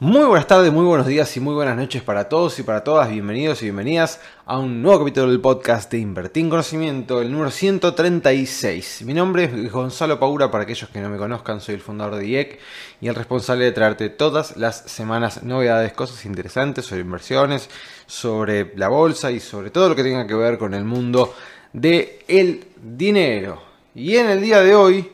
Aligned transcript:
Muy 0.00 0.26
buenas 0.26 0.46
tardes, 0.46 0.72
muy 0.72 0.84
buenos 0.84 1.08
días 1.08 1.36
y 1.36 1.40
muy 1.40 1.54
buenas 1.54 1.76
noches 1.76 2.02
para 2.02 2.28
todos 2.28 2.56
y 2.60 2.62
para 2.62 2.84
todas. 2.84 3.10
Bienvenidos 3.10 3.62
y 3.62 3.64
bienvenidas 3.64 4.20
a 4.46 4.56
un 4.56 4.80
nuevo 4.80 5.00
capítulo 5.00 5.26
del 5.26 5.40
podcast 5.40 5.90
de 5.90 5.98
Invertir 5.98 6.44
en 6.44 6.50
Conocimiento, 6.50 7.20
el 7.20 7.32
número 7.32 7.50
136. 7.50 9.02
Mi 9.02 9.12
nombre 9.12 9.50
es 9.52 9.72
Gonzalo 9.72 10.20
Paura, 10.20 10.52
para 10.52 10.62
aquellos 10.62 10.88
que 10.90 11.00
no 11.00 11.08
me 11.08 11.18
conozcan, 11.18 11.60
soy 11.60 11.74
el 11.74 11.80
fundador 11.80 12.14
de 12.14 12.28
IEC 12.28 12.60
y 13.00 13.08
el 13.08 13.16
responsable 13.16 13.64
de 13.64 13.72
traerte 13.72 14.08
todas 14.08 14.56
las 14.56 14.76
semanas 14.82 15.42
novedades, 15.42 15.92
cosas 15.94 16.24
interesantes 16.26 16.84
sobre 16.84 17.00
inversiones, 17.00 17.68
sobre 18.06 18.72
la 18.76 18.86
bolsa 18.86 19.32
y 19.32 19.40
sobre 19.40 19.70
todo 19.70 19.88
lo 19.88 19.96
que 19.96 20.04
tenga 20.04 20.28
que 20.28 20.34
ver 20.34 20.58
con 20.58 20.74
el 20.74 20.84
mundo 20.84 21.34
del 21.72 22.08
el 22.28 22.68
dinero. 22.80 23.60
Y 23.96 24.14
en 24.14 24.30
el 24.30 24.40
día 24.40 24.60
de 24.60 24.76
hoy 24.76 25.10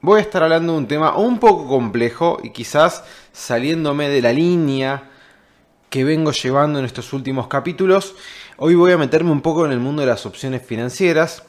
voy 0.00 0.18
a 0.18 0.22
estar 0.22 0.42
hablando 0.42 0.72
de 0.72 0.78
un 0.78 0.88
tema 0.88 1.16
un 1.16 1.38
poco 1.38 1.66
complejo 1.66 2.38
y 2.42 2.50
quizás 2.50 3.04
saliéndome 3.32 4.08
de 4.08 4.22
la 4.22 4.32
línea 4.32 5.10
que 5.90 6.04
vengo 6.04 6.32
llevando 6.32 6.78
en 6.78 6.84
estos 6.84 7.12
últimos 7.12 7.48
capítulos. 7.48 8.14
Hoy 8.58 8.74
voy 8.74 8.92
a 8.92 8.98
meterme 8.98 9.30
un 9.30 9.40
poco 9.40 9.66
en 9.66 9.72
el 9.72 9.80
mundo 9.80 10.02
de 10.02 10.08
las 10.08 10.26
opciones 10.26 10.62
financieras, 10.62 11.42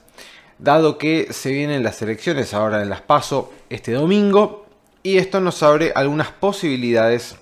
dado 0.57 0.97
que 0.97 1.31
se 1.31 1.51
vienen 1.51 1.83
las 1.83 2.01
elecciones 2.01 2.53
ahora 2.53 2.81
en 2.81 2.89
las 2.89 3.01
PASO 3.01 3.51
este 3.69 3.91
domingo 3.91 4.65
y 5.03 5.17
esto 5.17 5.39
nos 5.39 5.61
abre 5.61 5.91
algunas 5.95 6.31
posibilidades 6.31 7.37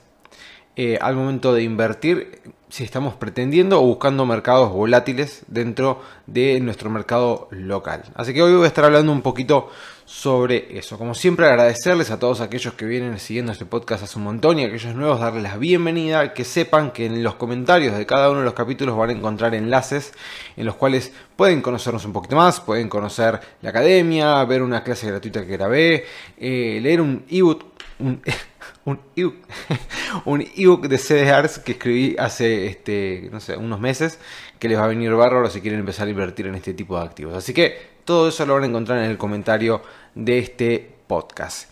eh, 0.75 0.97
al 1.01 1.15
momento 1.15 1.53
de 1.53 1.63
invertir 1.63 2.41
si 2.69 2.83
estamos 2.83 3.15
pretendiendo 3.15 3.81
o 3.81 3.85
buscando 3.85 4.25
mercados 4.25 4.71
volátiles 4.71 5.43
dentro 5.47 6.01
de 6.25 6.59
nuestro 6.59 6.89
mercado 6.89 7.47
local. 7.51 8.03
Así 8.15 8.33
que 8.33 8.41
hoy 8.41 8.53
voy 8.53 8.65
a 8.65 8.67
estar 8.67 8.85
hablando 8.85 9.11
un 9.11 9.21
poquito 9.21 9.69
sobre 10.07 10.77
eso. 10.77 10.97
Como 10.97 11.13
siempre 11.13 11.45
agradecerles 11.47 12.11
a 12.11 12.17
todos 12.17 12.39
aquellos 12.39 12.73
que 12.75 12.85
vienen 12.85 13.19
siguiendo 13.19 13.51
este 13.51 13.65
podcast 13.65 14.03
hace 14.03 14.17
un 14.17 14.23
montón 14.23 14.57
y 14.57 14.63
a 14.63 14.67
aquellos 14.67 14.95
nuevos 14.95 15.19
darles 15.19 15.43
la 15.43 15.57
bienvenida, 15.57 16.33
que 16.33 16.45
sepan 16.45 16.91
que 16.91 17.07
en 17.07 17.21
los 17.23 17.35
comentarios 17.35 17.95
de 17.97 18.05
cada 18.05 18.29
uno 18.29 18.39
de 18.39 18.45
los 18.45 18.53
capítulos 18.53 18.95
van 18.95 19.09
a 19.09 19.13
encontrar 19.13 19.53
enlaces 19.53 20.13
en 20.55 20.65
los 20.65 20.75
cuales 20.75 21.11
pueden 21.35 21.61
conocernos 21.61 22.05
un 22.05 22.13
poquito 22.13 22.37
más, 22.37 22.61
pueden 22.61 22.87
conocer 22.87 23.41
la 23.61 23.71
academia, 23.71 24.41
ver 24.45 24.61
una 24.61 24.81
clase 24.81 25.07
gratuita 25.07 25.45
que 25.45 25.51
grabé, 25.51 26.05
eh, 26.37 26.79
leer 26.81 27.01
un 27.01 27.25
ebook, 27.29 27.65
un, 27.99 28.21
un 28.85 29.01
ebook, 29.13 29.35
un 30.25 30.39
de 30.87 30.97
CDRs 30.97 31.59
que 31.59 31.73
escribí 31.73 32.15
hace 32.17 32.67
este, 32.67 33.27
no 33.29 33.41
sé, 33.41 33.57
unos 33.57 33.81
meses 33.81 34.19
que 34.57 34.69
les 34.69 34.79
va 34.79 34.85
a 34.85 34.87
venir 34.87 35.11
bárbaro 35.11 35.49
si 35.49 35.59
quieren 35.59 35.81
empezar 35.81 36.07
a 36.07 36.11
invertir 36.11 36.47
en 36.47 36.55
este 36.55 36.73
tipo 36.73 36.97
de 36.97 37.03
activos. 37.03 37.35
Así 37.35 37.53
que 37.53 37.96
todo 38.07 38.29
eso 38.29 38.45
lo 38.45 38.53
van 38.53 38.63
a 38.63 38.67
encontrar 38.67 38.99
en 38.99 39.11
el 39.11 39.17
comentario 39.17 39.81
de 40.15 40.39
este 40.39 40.95
podcast. 41.07 41.69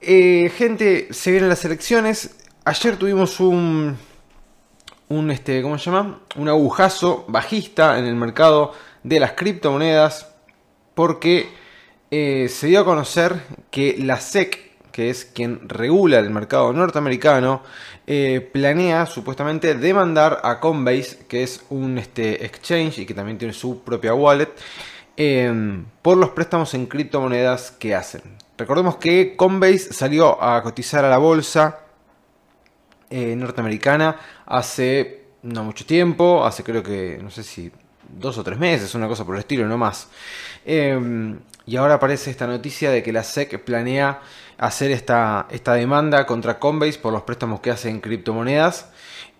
Eh, 0.00 0.50
gente, 0.56 1.08
se 1.12 1.30
vienen 1.30 1.50
las 1.50 1.62
elecciones. 1.66 2.36
Ayer 2.64 2.96
tuvimos 2.96 3.38
un, 3.38 3.98
un 5.08 5.30
este, 5.30 5.60
¿cómo 5.60 5.76
se 5.76 5.90
llama? 5.90 6.20
Un 6.36 6.48
agujazo 6.48 7.26
bajista 7.28 7.98
en 7.98 8.06
el 8.06 8.14
mercado 8.14 8.72
de 9.02 9.20
las 9.20 9.32
criptomonedas 9.32 10.26
porque 10.94 11.50
eh, 12.10 12.48
se 12.48 12.68
dio 12.68 12.80
a 12.80 12.84
conocer 12.86 13.42
que 13.70 13.96
la 13.98 14.18
SEC 14.20 14.72
que 14.90 15.10
es 15.10 15.24
quien 15.24 15.68
regula 15.68 16.18
el 16.18 16.28
mercado 16.28 16.70
norteamericano, 16.74 17.62
eh, 18.06 18.46
planea 18.52 19.06
supuestamente 19.06 19.74
demandar 19.74 20.40
a 20.44 20.60
Coinbase, 20.60 21.24
que 21.26 21.42
es 21.42 21.64
un 21.70 21.96
este, 21.96 22.44
exchange 22.44 22.98
y 22.98 23.06
que 23.06 23.14
también 23.14 23.38
tiene 23.38 23.54
su 23.54 23.82
propia 23.82 24.12
wallet, 24.12 24.50
em, 25.16 25.84
por 26.02 26.16
los 26.16 26.30
préstamos 26.30 26.74
en 26.74 26.86
criptomonedas 26.86 27.70
que 27.70 27.94
hacen. 27.94 28.22
Recordemos 28.58 28.96
que 28.96 29.36
Coinbase 29.36 29.92
salió 29.92 30.42
a 30.42 30.62
cotizar 30.62 31.04
a 31.04 31.08
la 31.08 31.18
bolsa 31.18 31.80
eh, 33.10 33.34
norteamericana 33.36 34.16
hace 34.46 35.24
no 35.42 35.64
mucho 35.64 35.84
tiempo, 35.84 36.44
hace 36.44 36.62
creo 36.62 36.82
que, 36.82 37.18
no 37.22 37.30
sé 37.30 37.42
si 37.42 37.72
dos 38.08 38.38
o 38.38 38.44
tres 38.44 38.58
meses, 38.58 38.94
una 38.94 39.08
cosa 39.08 39.24
por 39.24 39.34
el 39.34 39.40
estilo, 39.40 39.66
no 39.66 39.78
más. 39.78 40.08
Em, 40.64 41.40
y 41.66 41.76
ahora 41.76 41.94
aparece 41.94 42.30
esta 42.30 42.46
noticia 42.46 42.90
de 42.90 43.02
que 43.02 43.12
la 43.12 43.22
SEC 43.22 43.62
planea 43.64 44.20
hacer 44.58 44.90
esta, 44.92 45.46
esta 45.50 45.74
demanda 45.74 46.26
contra 46.26 46.58
Coinbase 46.58 46.98
por 46.98 47.12
los 47.12 47.22
préstamos 47.22 47.60
que 47.60 47.70
hace 47.70 47.88
en 47.88 48.00
criptomonedas. 48.00 48.91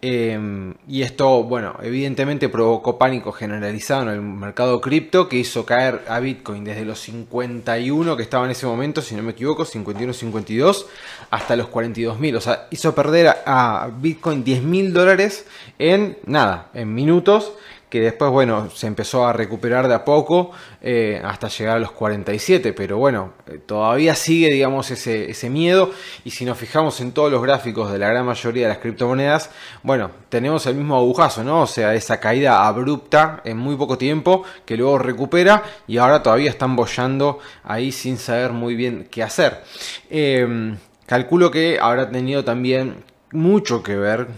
Em, 0.04 0.74
y 0.88 1.02
esto, 1.02 1.44
bueno, 1.44 1.76
evidentemente 1.80 2.48
provocó 2.48 2.98
pánico 2.98 3.30
generalizado 3.30 4.02
en 4.02 4.08
el 4.08 4.20
mercado 4.20 4.80
cripto 4.80 5.28
que 5.28 5.36
hizo 5.36 5.64
caer 5.64 6.02
a 6.08 6.18
Bitcoin 6.18 6.64
desde 6.64 6.84
los 6.84 6.98
51 6.98 8.16
que 8.16 8.24
estaba 8.24 8.44
en 8.44 8.50
ese 8.50 8.66
momento, 8.66 9.00
si 9.00 9.14
no 9.14 9.22
me 9.22 9.30
equivoco, 9.30 9.64
51-52, 9.64 10.86
hasta 11.30 11.54
los 11.54 11.70
42.000. 11.70 12.36
O 12.36 12.40
sea, 12.40 12.66
hizo 12.72 12.92
perder 12.96 13.28
a, 13.28 13.84
a 13.84 13.88
Bitcoin 13.90 14.44
10.000 14.44 14.90
dólares 14.90 15.46
en 15.78 16.18
nada, 16.26 16.70
en 16.74 16.92
minutos 16.92 17.52
que 17.92 18.00
después, 18.00 18.30
bueno, 18.30 18.70
se 18.70 18.86
empezó 18.86 19.26
a 19.26 19.34
recuperar 19.34 19.86
de 19.86 19.92
a 19.92 20.02
poco 20.02 20.50
eh, 20.80 21.20
hasta 21.22 21.48
llegar 21.48 21.76
a 21.76 21.78
los 21.78 21.92
47, 21.92 22.72
pero 22.72 22.96
bueno, 22.96 23.34
eh, 23.46 23.58
todavía 23.66 24.14
sigue, 24.14 24.48
digamos, 24.48 24.90
ese, 24.90 25.30
ese 25.30 25.50
miedo 25.50 25.90
y 26.24 26.30
si 26.30 26.46
nos 26.46 26.56
fijamos 26.56 27.02
en 27.02 27.12
todos 27.12 27.30
los 27.30 27.42
gráficos 27.42 27.92
de 27.92 27.98
la 27.98 28.08
gran 28.08 28.24
mayoría 28.24 28.62
de 28.62 28.68
las 28.72 28.78
criptomonedas, 28.78 29.50
bueno, 29.82 30.10
tenemos 30.30 30.64
el 30.64 30.74
mismo 30.74 30.96
agujazo, 30.96 31.44
¿no? 31.44 31.60
O 31.60 31.66
sea, 31.66 31.94
esa 31.94 32.18
caída 32.18 32.66
abrupta 32.66 33.42
en 33.44 33.58
muy 33.58 33.76
poco 33.76 33.98
tiempo 33.98 34.42
que 34.64 34.78
luego 34.78 34.96
recupera 34.96 35.62
y 35.86 35.98
ahora 35.98 36.22
todavía 36.22 36.48
están 36.48 36.74
bollando 36.74 37.40
ahí 37.62 37.92
sin 37.92 38.16
saber 38.16 38.52
muy 38.52 38.74
bien 38.74 39.06
qué 39.10 39.22
hacer. 39.22 39.64
Em, 40.08 40.78
calculo 41.04 41.50
que 41.50 41.78
habrá 41.78 42.10
tenido 42.10 42.42
también 42.42 43.04
mucho 43.32 43.82
que 43.82 43.96
ver 43.96 44.28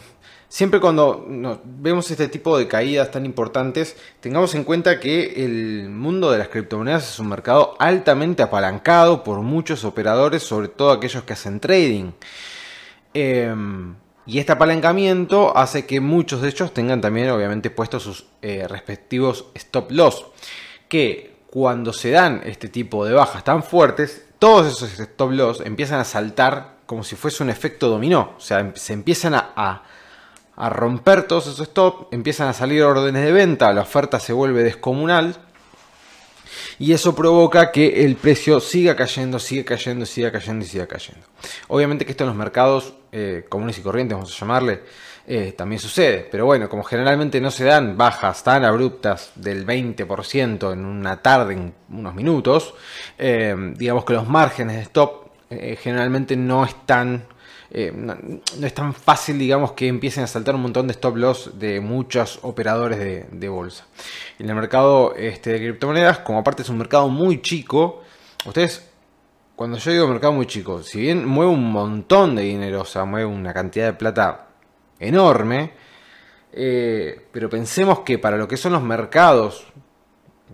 Siempre 0.54 0.78
cuando 0.78 1.26
vemos 1.64 2.08
este 2.12 2.28
tipo 2.28 2.56
de 2.56 2.68
caídas 2.68 3.10
tan 3.10 3.26
importantes, 3.26 3.96
tengamos 4.20 4.54
en 4.54 4.62
cuenta 4.62 5.00
que 5.00 5.44
el 5.44 5.88
mundo 5.88 6.30
de 6.30 6.38
las 6.38 6.46
criptomonedas 6.46 7.10
es 7.14 7.18
un 7.18 7.28
mercado 7.28 7.74
altamente 7.80 8.40
apalancado 8.40 9.24
por 9.24 9.40
muchos 9.40 9.82
operadores, 9.82 10.44
sobre 10.44 10.68
todo 10.68 10.92
aquellos 10.92 11.24
que 11.24 11.32
hacen 11.32 11.58
trading. 11.58 12.12
Em, 13.12 13.96
y 14.26 14.38
este 14.38 14.52
apalancamiento 14.52 15.56
hace 15.56 15.86
que 15.86 15.98
muchos 15.98 16.40
de 16.40 16.50
ellos 16.50 16.72
tengan 16.72 17.00
también 17.00 17.30
obviamente 17.30 17.70
puestos 17.70 18.04
sus 18.04 18.26
eh, 18.40 18.68
respectivos 18.68 19.46
stop 19.54 19.90
loss. 19.90 20.24
Que 20.86 21.34
cuando 21.50 21.92
se 21.92 22.12
dan 22.12 22.42
este 22.44 22.68
tipo 22.68 23.04
de 23.04 23.12
bajas 23.12 23.42
tan 23.42 23.64
fuertes, 23.64 24.24
todos 24.38 24.68
esos 24.68 25.00
stop 25.00 25.32
loss 25.32 25.62
empiezan 25.62 25.98
a 25.98 26.04
saltar 26.04 26.76
como 26.86 27.02
si 27.02 27.16
fuese 27.16 27.42
un 27.42 27.50
efecto 27.50 27.88
dominó. 27.88 28.34
O 28.36 28.40
sea, 28.40 28.70
se 28.76 28.92
empiezan 28.92 29.34
a 29.34 29.82
romper 30.56 31.24
todos 31.26 31.46
esos 31.46 31.66
stops, 31.66 32.06
empiezan 32.12 32.48
a 32.48 32.52
salir 32.52 32.82
órdenes 32.82 33.24
de 33.24 33.32
venta, 33.32 33.72
la 33.72 33.82
oferta 33.82 34.20
se 34.20 34.32
vuelve 34.32 34.62
descomunal 34.62 35.36
y 36.78 36.92
eso 36.92 37.14
provoca 37.14 37.70
que 37.70 38.04
el 38.04 38.16
precio 38.16 38.60
siga 38.60 38.96
cayendo, 38.96 39.38
siga 39.38 39.64
cayendo, 39.64 40.06
siga 40.06 40.32
cayendo 40.32 40.64
y 40.64 40.68
siga 40.68 40.86
cayendo. 40.86 41.26
Obviamente 41.68 42.04
que 42.04 42.12
esto 42.12 42.24
en 42.24 42.28
los 42.28 42.36
mercados 42.36 42.94
eh, 43.12 43.44
comunes 43.48 43.78
y 43.78 43.82
corrientes, 43.82 44.16
vamos 44.16 44.34
a 44.34 44.40
llamarle, 44.40 44.80
eh, 45.26 45.54
también 45.56 45.80
sucede, 45.80 46.28
pero 46.30 46.46
bueno, 46.46 46.68
como 46.68 46.82
generalmente 46.82 47.40
no 47.40 47.50
se 47.50 47.64
dan 47.64 47.96
bajas 47.96 48.44
tan 48.44 48.64
abruptas 48.64 49.32
del 49.36 49.66
20% 49.66 50.72
en 50.72 50.84
una 50.84 51.22
tarde, 51.22 51.54
en 51.54 51.74
unos 51.90 52.14
minutos, 52.14 52.74
eh, 53.18 53.54
digamos 53.76 54.04
que 54.04 54.12
los 54.12 54.28
márgenes 54.28 54.76
de 54.76 54.82
stop 54.82 55.24
generalmente 55.78 56.36
no 56.36 56.64
están 56.64 57.26
eh, 57.76 57.90
no, 57.92 58.16
es 58.64 58.72
tan 58.72 58.94
fácil, 58.94 59.36
digamos, 59.36 59.72
que 59.72 59.88
empiecen 59.88 60.22
a 60.22 60.28
saltar 60.28 60.54
un 60.54 60.62
montón 60.62 60.86
de 60.86 60.92
stop 60.92 61.16
loss 61.16 61.58
de 61.58 61.80
muchos 61.80 62.38
operadores 62.42 63.00
de, 63.32 63.48
bolsa. 63.48 63.84
En 64.38 64.48
el 64.48 64.54
mercado 64.54 65.12
este, 65.16 65.50
de 65.50 65.58
criptomonedas, 65.58 66.20
como 66.20 66.38
aparte 66.38 66.62
es 66.62 66.68
un 66.68 66.78
mercado 66.78 67.08
muy 67.08 67.42
chico, 67.42 68.04
ustedes, 68.46 68.88
cuando 69.56 69.78
yo 69.78 69.90
digo 69.90 70.06
mercado 70.06 70.32
muy 70.32 70.46
chico, 70.46 70.84
si 70.84 71.00
bien 71.00 71.26
mueve 71.26 71.50
un 71.50 71.72
montón 71.72 72.36
de 72.36 72.42
dinero, 72.42 72.82
o 72.82 72.84
sea, 72.84 73.04
mueve 73.04 73.26
una 73.26 73.52
cantidad 73.52 73.86
de 73.86 73.94
plata 73.94 74.46
enorme, 75.00 75.72
eh, 76.52 77.26
pero 77.32 77.50
pensemos 77.50 78.00
que 78.00 78.20
para 78.20 78.36
lo 78.36 78.46
que 78.46 78.56
son 78.56 78.72
los 78.72 78.82
mercados 78.84 79.66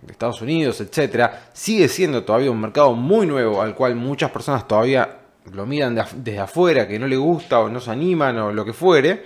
de 0.01 0.11
Estados 0.11 0.41
Unidos, 0.41 0.81
etcétera, 0.81 1.51
sigue 1.53 1.87
siendo 1.87 2.23
todavía 2.23 2.49
un 2.49 2.61
mercado 2.61 2.93
muy 2.93 3.27
nuevo 3.27 3.61
al 3.61 3.75
cual 3.75 3.95
muchas 3.95 4.31
personas 4.31 4.67
todavía 4.67 5.20
lo 5.51 5.65
miran 5.65 5.95
desde 5.95 6.39
afuera, 6.39 6.87
que 6.87 6.99
no 6.99 7.07
le 7.07 7.17
gusta 7.17 7.59
o 7.59 7.69
no 7.69 7.79
se 7.79 7.91
animan 7.91 8.37
o 8.37 8.51
lo 8.51 8.65
que 8.65 8.73
fuere, 8.73 9.23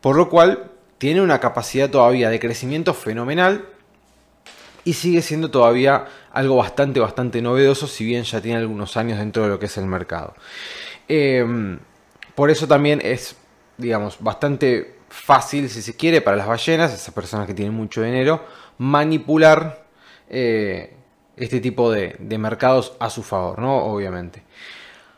por 0.00 0.16
lo 0.16 0.28
cual 0.28 0.70
tiene 0.98 1.20
una 1.20 1.40
capacidad 1.40 1.90
todavía 1.90 2.30
de 2.30 2.38
crecimiento 2.38 2.94
fenomenal 2.94 3.64
y 4.84 4.94
sigue 4.94 5.22
siendo 5.22 5.50
todavía 5.50 6.06
algo 6.32 6.56
bastante, 6.56 7.00
bastante 7.00 7.42
novedoso, 7.42 7.86
si 7.86 8.04
bien 8.04 8.24
ya 8.24 8.40
tiene 8.40 8.58
algunos 8.58 8.96
años 8.96 9.18
dentro 9.18 9.42
de 9.44 9.48
lo 9.48 9.58
que 9.58 9.66
es 9.66 9.76
el 9.76 9.86
mercado. 9.86 10.34
Em, 11.08 11.78
por 12.34 12.50
eso 12.50 12.66
también 12.66 13.00
es, 13.02 13.36
digamos, 13.76 14.16
bastante 14.20 14.96
fácil, 15.08 15.68
si 15.68 15.82
se 15.82 15.94
quiere, 15.94 16.20
para 16.20 16.36
las 16.36 16.46
ballenas, 16.46 16.92
esas 16.92 17.14
personas 17.14 17.46
que 17.46 17.54
tienen 17.54 17.74
mucho 17.74 18.02
dinero, 18.02 18.44
manipular 18.78 19.84
eh, 20.28 20.94
este 21.36 21.60
tipo 21.60 21.90
de, 21.92 22.16
de, 22.18 22.38
mercados 22.38 22.94
a 22.98 23.10
su 23.10 23.22
favor, 23.22 23.58
¿no? 23.58 23.76
Obviamente. 23.84 24.42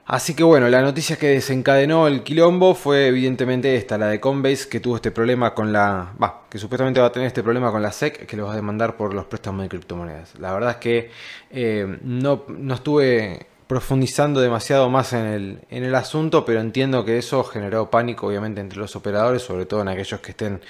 Así 0.07 0.35
que 0.35 0.43
bueno, 0.43 0.69
la 0.69 0.83
noticia 0.83 1.17
que 1.17 1.29
desencadenó 1.29 2.09
el 2.09 2.23
quilombo 2.23 2.75
fue 2.75 3.07
evidentemente 3.07 3.75
esta, 3.77 3.97
la 3.97 4.09
de 4.09 4.21
Coinbase, 4.21 4.69
que 4.69 4.79
tuvo 4.79 4.97
este 4.97 5.11
problema 5.11 5.55
con 5.55 5.73
la... 5.73 6.13
Va, 6.23 6.43
que 6.51 6.59
supuestamente 6.59 7.01
va 7.01 7.07
a 7.07 7.13
tener 7.13 7.27
este 7.27 7.43
problema 7.43 7.73
con 7.73 7.81
la 7.81 7.91
SEC, 7.91 8.27
que 8.27 8.37
lo 8.37 8.47
va 8.47 8.53
a 8.53 8.57
demandar 8.57 8.99
por 8.99 9.15
los 9.15 9.25
préstamos 9.25 9.63
de 9.63 9.71
criptomonedas. 9.71 10.39
La 10.39 10.53
verdad 10.53 10.73
es 10.73 10.77
que 10.77 11.11
eh, 11.51 11.99
no, 12.03 12.45
no 12.49 12.75
estuve 12.75 13.47
profundizando 13.67 14.41
demasiado 14.41 14.91
más 14.91 15.15
en 15.15 15.25
el, 15.25 15.59
en 15.71 15.85
el 15.85 15.95
asunto, 15.95 16.45
pero 16.45 16.61
entiendo 16.61 17.05
que 17.07 17.17
eso 17.17 17.43
generó 17.43 17.91
pánico 17.91 18.27
obviamente 18.27 18.61
entre 18.61 18.79
los 18.79 18.95
operadores, 18.97 19.41
sobre 19.41 19.65
todo 19.65 19.81
en 19.81 19.89
aquellos 19.89 20.21
que 20.21 20.33
estén 20.33 20.61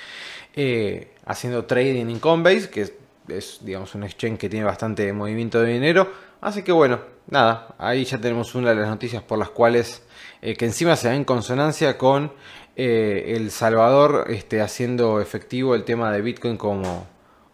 eh, 0.54 1.08
haciendo 1.26 1.64
trading 1.64 2.08
en 2.08 2.20
Coinbase, 2.20 2.70
que 2.70 2.82
es, 2.82 2.92
es, 3.26 3.58
digamos 3.62 3.96
un 3.96 4.04
exchange 4.04 4.38
que 4.38 4.48
tiene 4.48 4.64
bastante 4.64 5.12
movimiento 5.12 5.60
de 5.60 5.72
dinero. 5.72 6.08
Así 6.44 6.62
que 6.62 6.73
bueno, 6.73 7.00
nada, 7.26 7.75
ahí 7.79 8.05
ya 8.05 8.20
tenemos 8.20 8.55
una 8.55 8.69
de 8.69 8.76
las 8.76 8.88
noticias 8.88 9.23
por 9.23 9.38
las 9.38 9.49
cuales 9.49 10.02
eh, 10.43 10.55
que 10.55 10.67
encima 10.67 10.94
se 10.94 11.08
da 11.08 11.14
en 11.14 11.25
consonancia 11.25 11.96
con 11.96 12.35
eh, 12.76 13.32
El 13.35 13.50
Salvador 13.50 14.26
este, 14.29 14.61
haciendo 14.61 15.23
efectivo 15.23 15.75
el 15.75 15.85
tema 15.85 16.12
de 16.12 16.20
Bitcoin 16.20 16.58
como, 16.58 17.06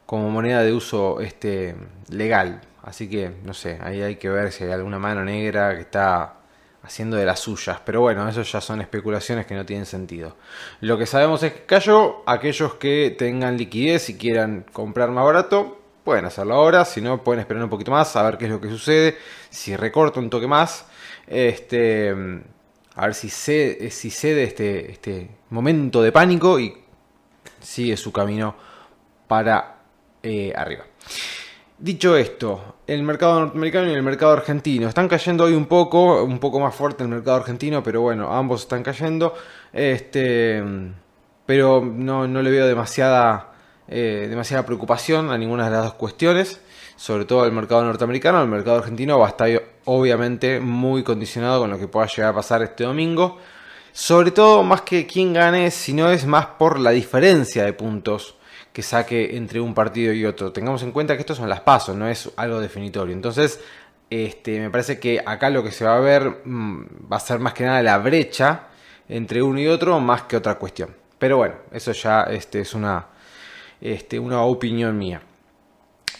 como 0.07 0.29
moneda 0.29 0.65
de 0.65 0.73
uso 0.73 1.21
este, 1.21 1.77
legal. 2.09 2.63
Así 2.83 3.09
que, 3.09 3.31
no 3.45 3.55
sé, 3.55 3.79
ahí 3.81 4.03
hay 4.03 4.17
que 4.17 4.29
ver 4.29 4.51
si 4.51 4.65
hay 4.65 4.73
alguna 4.73 4.99
mano 4.99 5.25
negra 5.25 5.77
que 5.77 5.83
está 5.83 6.39
haciendo 6.83 7.17
de 7.17 7.25
las 7.25 7.39
suyas. 7.39 7.81
Pero 7.85 8.01
bueno, 8.01 8.29
eso 8.29 8.43
ya 8.43 8.61
son 8.61 8.81
especulaciones 8.81 9.47
que 9.47 9.55
no 9.55 9.65
tienen 9.65 9.87
sentido. 9.87 10.37
Lo 10.81 10.99
que 10.99 11.07
sabemos 11.07 11.45
es 11.45 11.53
que 11.53 11.65
cayó. 11.65 12.25
Aquellos 12.27 12.75
que 12.75 13.15
tengan 13.17 13.57
liquidez 13.57 14.11
y 14.11 14.19
quieran 14.19 14.67
comprar 14.73 15.13
más 15.13 15.25
barato, 15.25 15.80
pueden 16.11 16.25
hacerlo 16.25 16.55
ahora. 16.55 16.85
Si 16.85 17.01
no, 17.01 17.23
pueden 17.23 17.39
esperar 17.39 17.63
un 17.63 17.71
poquito 17.71 17.93
más 17.93 18.17
a 18.17 18.25
ver 18.25 18.37
qué 18.37 18.47
es 18.47 18.51
lo 18.51 18.61
que 18.61 18.69
sucede. 18.69 19.17
Si 19.49 19.77
recorta 19.77 20.19
un 20.19 20.29
toque 20.29 20.49
más, 20.49 20.85
este, 21.25 22.13
a 22.97 23.07
ver 23.07 23.15
si, 23.15 23.31
cede, 23.31 23.93
si 23.93 24.11
cede 24.11 24.43
este, 24.43 24.91
este 24.91 25.31
momento 25.51 26.03
de 26.03 26.11
pánico 26.11 26.59
y 26.59 26.77
sigue 27.61 27.97
su 27.97 28.11
camino 28.11 28.57
para 29.29 29.77
eh, 30.21 30.53
arriba. 30.57 30.85
Dicho 31.79 32.17
esto, 32.17 32.79
el 32.89 33.05
mercado 33.05 33.39
norteamericano 33.39 33.89
y 33.89 33.95
el 33.95 34.03
mercado 34.03 34.33
argentino 34.33 34.89
están 34.89 35.07
cayendo 35.07 35.45
hoy 35.45 35.53
un 35.55 35.67
poco, 35.67 36.25
un 36.25 36.41
poco 36.41 36.59
más 36.59 36.75
fuerte 36.75 37.05
el 37.05 37.09
mercado 37.09 37.37
argentino, 37.37 37.85
pero 37.85 38.01
bueno, 38.01 38.33
ambos 38.33 38.63
están 38.63 38.83
cayendo. 38.83 39.33
Este, 39.73 40.61
pero 41.47 41.81
no, 41.85 42.27
no 42.27 42.43
le 42.43 42.51
veo 42.51 42.67
demasiada, 42.67 43.50
eh, 43.91 44.29
demasiada 44.31 44.65
preocupación 44.65 45.31
a 45.31 45.37
ninguna 45.37 45.65
de 45.65 45.73
las 45.73 45.83
dos 45.83 45.95
cuestiones, 45.95 46.61
sobre 46.97 47.25
todo 47.25 47.45
el 47.45 47.53
mercado 47.53 47.83
norteamericano. 47.85 48.41
El 48.41 48.49
mercado 48.49 48.79
argentino 48.79 49.19
va 49.19 49.27
a 49.27 49.31
estar 49.31 49.63
obviamente 49.85 50.61
muy 50.61 51.03
condicionado 51.03 51.61
con 51.61 51.71
lo 51.71 51.79
que 51.79 51.89
pueda 51.89 52.07
llegar 52.07 52.31
a 52.31 52.37
pasar 52.37 52.63
este 52.63 52.85
domingo. 52.85 53.39
Sobre 53.93 54.31
todo, 54.31 54.63
más 54.63 54.83
que 54.83 55.07
quién 55.07 55.33
gane, 55.33 55.73
sino 55.73 56.11
es 56.11 56.25
más 56.25 56.47
por 56.47 56.79
la 56.79 56.91
diferencia 56.91 57.65
de 57.65 57.73
puntos 57.73 58.37
que 58.73 58.83
saque 58.83 59.37
entre 59.37 59.61
un 59.61 59.75
partido 59.75 60.13
y 60.13 60.25
otro. 60.25 60.53
Tengamos 60.53 60.85
en 60.85 60.93
cuenta 60.93 61.17
que 61.17 61.23
estos 61.23 61.39
son 61.39 61.49
las 61.49 61.61
pasos, 61.61 61.97
no 61.97 62.09
es 62.09 62.31
algo 62.37 62.61
definitorio. 62.61 63.13
Entonces, 63.13 63.61
este, 64.09 64.61
me 64.61 64.71
parece 64.71 65.01
que 65.01 65.21
acá 65.25 65.51
lo 65.51 65.65
que 65.65 65.73
se 65.73 65.85
va 65.85 65.97
a 65.97 66.01
ver 66.01 66.43
mmm, 66.45 66.85
va 67.13 67.17
a 67.17 67.21
ser 67.21 67.41
más 67.41 67.55
que 67.55 67.65
nada 67.65 67.83
la 67.83 67.99
brecha 67.99 68.69
entre 69.09 69.43
uno 69.43 69.59
y 69.61 69.67
otro, 69.67 69.99
más 69.99 70.23
que 70.23 70.37
otra 70.37 70.55
cuestión. 70.55 70.95
Pero 71.19 71.39
bueno, 71.39 71.57
eso 71.73 71.91
ya 71.93 72.23
este, 72.23 72.61
es 72.61 72.75
una, 72.75 73.07
este, 73.81 74.19
una 74.19 74.43
opinión 74.43 74.97
mía. 74.99 75.23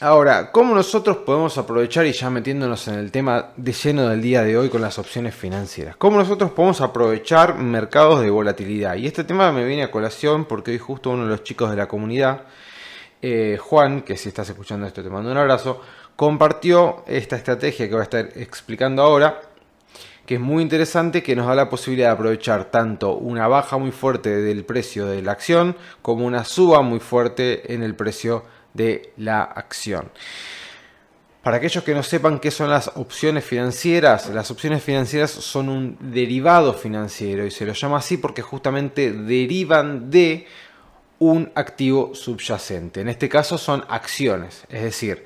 Ahora, 0.03 0.51
¿cómo 0.51 0.75
nosotros 0.75 1.19
podemos 1.19 1.59
aprovechar 1.59 2.07
y 2.07 2.13
ya 2.13 2.31
metiéndonos 2.31 2.89
en 2.89 2.95
el 2.95 3.11
tema 3.11 3.51
de 3.57 3.73
lleno 3.73 4.09
del 4.09 4.23
día 4.23 4.43
de 4.43 4.57
hoy 4.57 4.71
con 4.71 4.81
las 4.81 4.99
opciones 4.99 5.35
financieras? 5.35 5.95
¿Cómo 5.97 6.17
nosotros 6.17 6.53
podemos 6.53 6.81
aprovechar 6.81 7.59
mercados 7.59 8.23
de 8.23 8.31
volatilidad? 8.31 8.97
Y 8.97 9.07
este 9.07 9.25
tema 9.25 9.53
me 9.53 9.63
viene 9.63 9.83
a 9.83 9.91
colación 9.91 10.47
porque 10.47 10.71
hoy 10.71 10.79
justo 10.79 11.11
uno 11.11 11.25
de 11.25 11.29
los 11.29 11.45
chicos 11.45 11.69
de 11.69 11.77
la 11.77 11.87
comunidad, 11.87 12.45
eh, 13.21 13.59
Juan, 13.61 14.01
que 14.01 14.17
si 14.17 14.31
estás 14.31 14.49
escuchando 14.49 14.87
esto 14.87 15.03
te 15.03 15.11
mando 15.11 15.31
un 15.31 15.37
abrazo, 15.37 15.83
compartió 16.17 17.05
esta 17.07 17.37
estrategia 17.37 17.87
que 17.87 17.93
voy 17.93 18.01
a 18.01 18.05
estar 18.05 18.27
explicando 18.37 19.03
ahora, 19.03 19.43
que 20.31 20.37
es 20.37 20.41
muy 20.41 20.63
interesante, 20.63 21.25
que 21.25 21.35
nos 21.35 21.49
da 21.49 21.57
la 21.57 21.69
posibilidad 21.69 22.11
de 22.11 22.13
aprovechar 22.13 22.67
tanto 22.67 23.15
una 23.17 23.49
baja 23.49 23.79
muy 23.79 23.91
fuerte 23.91 24.31
del 24.31 24.65
precio 24.65 25.07
de 25.07 25.23
la 25.23 25.33
acción 25.33 25.77
como 26.03 26.25
una 26.25 26.45
suba 26.45 26.83
muy 26.83 27.01
fuerte 27.01 27.75
en 27.75 27.83
el 27.83 27.97
precio 27.97 28.45
de 28.73 29.13
la 29.17 29.43
acción. 29.43 30.13
Para 31.43 31.57
aquellos 31.57 31.83
que 31.83 31.95
no 31.95 32.05
sepan 32.05 32.39
qué 32.39 32.53
son 32.53 32.71
las 32.71 32.93
opciones 32.95 33.45
financieras, 33.45 34.29
las 34.29 34.53
opciones 34.53 34.85
financieras 34.85 35.33
son 35.33 35.69
un 35.69 35.99
derivado 35.99 36.75
financiero 36.75 37.45
y 37.45 37.51
se 37.51 37.67
lo 37.67 37.73
llama 37.73 37.99
así 37.99 38.17
porque 38.17 38.41
justamente 38.41 39.11
derivan 39.11 40.13
de 40.13 40.47
un 41.19 41.51
activo 41.57 42.15
subyacente. 42.15 43.01
En 43.01 43.09
este 43.09 43.29
caso 43.29 43.59
son 43.59 43.85
acciones, 43.89 44.63
es 44.69 44.83
decir, 44.85 45.25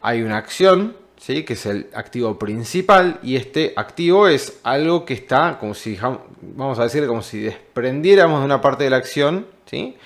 hay 0.00 0.22
una 0.22 0.36
acción, 0.36 0.96
¿sí? 1.24 1.44
que 1.44 1.54
es 1.54 1.64
el 1.66 1.88
activo 1.94 2.38
principal 2.38 3.18
y 3.22 3.36
este 3.36 3.72
activo 3.76 4.28
es 4.28 4.58
algo 4.62 5.04
que 5.04 5.14
está, 5.14 5.58
como 5.58 5.74
si, 5.74 5.98
vamos 6.42 6.78
a 6.78 6.82
decir, 6.82 7.06
como 7.06 7.22
si 7.22 7.40
desprendiéramos 7.40 8.40
de 8.40 8.44
una 8.44 8.60
parte 8.60 8.84
de 8.84 8.90
la 8.90 8.96
acción, 8.96 9.46
¿sí? 9.64 9.96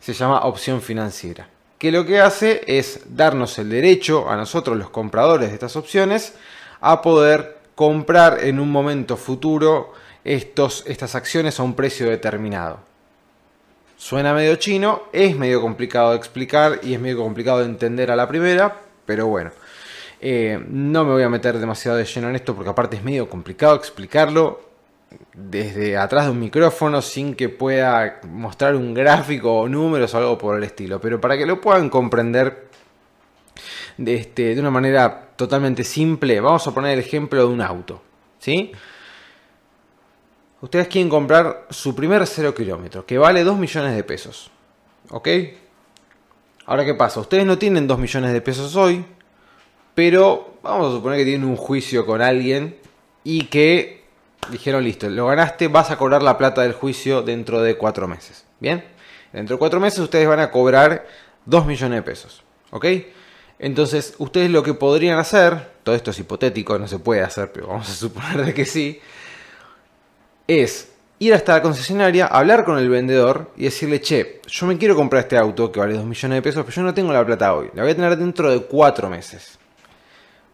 se 0.00 0.12
llama 0.12 0.40
opción 0.40 0.82
financiera 0.82 1.48
que 1.78 1.92
lo 1.92 2.04
que 2.04 2.20
hace 2.20 2.62
es 2.66 3.00
darnos 3.08 3.56
el 3.58 3.70
derecho 3.70 4.28
a 4.28 4.36
nosotros 4.36 4.76
los 4.76 4.90
compradores 4.90 5.48
de 5.48 5.54
estas 5.54 5.76
opciones 5.76 6.34
a 6.80 7.00
poder 7.02 7.58
comprar 7.76 8.40
en 8.42 8.58
un 8.58 8.70
momento 8.70 9.16
futuro 9.16 9.92
estos, 10.24 10.82
estas 10.88 11.14
acciones 11.14 11.60
a 11.60 11.62
un 11.62 11.74
precio 11.74 12.10
determinado. 12.10 12.80
Suena 13.96 14.34
medio 14.34 14.56
chino, 14.56 15.04
es 15.12 15.36
medio 15.36 15.60
complicado 15.60 16.10
de 16.10 16.16
explicar 16.16 16.80
y 16.82 16.94
es 16.94 17.00
medio 17.00 17.18
complicado 17.18 17.60
de 17.60 17.66
entender 17.66 18.10
a 18.10 18.16
la 18.16 18.26
primera, 18.26 18.80
pero 19.06 19.28
bueno, 19.28 19.52
eh, 20.20 20.62
no 20.68 21.04
me 21.04 21.12
voy 21.12 21.22
a 21.22 21.28
meter 21.28 21.58
demasiado 21.58 21.96
de 21.96 22.04
lleno 22.04 22.28
en 22.28 22.36
esto 22.36 22.54
porque 22.54 22.70
aparte 22.70 22.96
es 22.96 23.04
medio 23.04 23.28
complicado 23.28 23.74
explicarlo 23.76 24.68
desde 25.32 25.96
atrás 25.96 26.26
de 26.26 26.32
un 26.32 26.40
micrófono 26.40 27.00
sin 27.00 27.34
que 27.34 27.48
pueda 27.48 28.20
mostrar 28.24 28.74
un 28.74 28.92
gráfico 28.92 29.60
o 29.60 29.68
números 29.68 30.12
o 30.14 30.18
algo 30.18 30.38
por 30.38 30.58
el 30.58 30.64
estilo. 30.64 31.00
Pero 31.00 31.20
para 31.20 31.36
que 31.36 31.46
lo 31.46 31.60
puedan 31.60 31.88
comprender 31.88 32.68
de, 33.96 34.14
este, 34.14 34.54
de 34.54 34.60
una 34.60 34.70
manera 34.70 35.28
totalmente 35.36 35.84
simple, 35.84 36.40
vamos 36.40 36.66
a 36.66 36.74
poner 36.74 36.92
el 36.92 37.00
ejemplo 37.00 37.40
de 37.40 37.52
un 37.52 37.60
auto. 37.60 38.02
¿sí? 38.38 38.72
Ustedes 40.60 40.88
quieren 40.88 41.08
comprar 41.08 41.66
su 41.70 41.94
primer 41.94 42.26
0 42.26 42.54
kilómetro, 42.54 43.06
que 43.06 43.18
vale 43.18 43.44
2 43.44 43.56
millones 43.56 43.94
de 43.94 44.04
pesos. 44.04 44.50
¿Ok? 45.10 45.28
Ahora, 46.66 46.84
¿qué 46.84 46.94
pasa? 46.94 47.20
Ustedes 47.20 47.46
no 47.46 47.56
tienen 47.56 47.86
2 47.86 47.98
millones 47.98 48.32
de 48.32 48.40
pesos 48.40 48.76
hoy, 48.76 49.04
pero 49.98 50.54
vamos 50.62 50.86
a 50.86 50.96
suponer 50.96 51.18
que 51.18 51.24
tienen 51.24 51.44
un 51.44 51.56
juicio 51.56 52.06
con 52.06 52.22
alguien 52.22 52.76
y 53.24 53.46
que 53.46 54.04
dijeron, 54.48 54.84
listo, 54.84 55.08
lo 55.08 55.26
ganaste, 55.26 55.66
vas 55.66 55.90
a 55.90 55.98
cobrar 55.98 56.22
la 56.22 56.38
plata 56.38 56.62
del 56.62 56.72
juicio 56.72 57.22
dentro 57.22 57.60
de 57.62 57.76
cuatro 57.76 58.06
meses. 58.06 58.44
¿Bien? 58.60 58.84
Dentro 59.32 59.56
de 59.56 59.58
cuatro 59.58 59.80
meses 59.80 59.98
ustedes 59.98 60.28
van 60.28 60.38
a 60.38 60.52
cobrar 60.52 61.04
2 61.46 61.66
millones 61.66 61.98
de 61.98 62.02
pesos. 62.02 62.44
¿Ok? 62.70 62.86
Entonces, 63.58 64.14
ustedes 64.18 64.52
lo 64.52 64.62
que 64.62 64.72
podrían 64.72 65.18
hacer, 65.18 65.68
todo 65.82 65.96
esto 65.96 66.12
es 66.12 66.18
hipotético, 66.20 66.78
no 66.78 66.86
se 66.86 67.00
puede 67.00 67.22
hacer, 67.22 67.50
pero 67.50 67.66
vamos 67.66 67.90
a 67.90 67.92
suponer 67.92 68.44
de 68.44 68.54
que 68.54 68.66
sí, 68.66 69.00
es 70.46 70.92
ir 71.18 71.34
hasta 71.34 71.54
la 71.54 71.62
concesionaria, 71.62 72.26
hablar 72.26 72.64
con 72.64 72.78
el 72.78 72.88
vendedor 72.88 73.50
y 73.56 73.64
decirle, 73.64 74.00
che, 74.00 74.42
yo 74.46 74.64
me 74.68 74.78
quiero 74.78 74.94
comprar 74.94 75.24
este 75.24 75.36
auto 75.36 75.72
que 75.72 75.80
vale 75.80 75.94
2 75.94 76.04
millones 76.04 76.36
de 76.36 76.42
pesos, 76.42 76.64
pero 76.64 76.76
yo 76.76 76.82
no 76.82 76.94
tengo 76.94 77.12
la 77.12 77.26
plata 77.26 77.52
hoy, 77.52 77.68
la 77.74 77.82
voy 77.82 77.90
a 77.90 77.96
tener 77.96 78.16
dentro 78.16 78.48
de 78.48 78.60
cuatro 78.60 79.10
meses. 79.10 79.58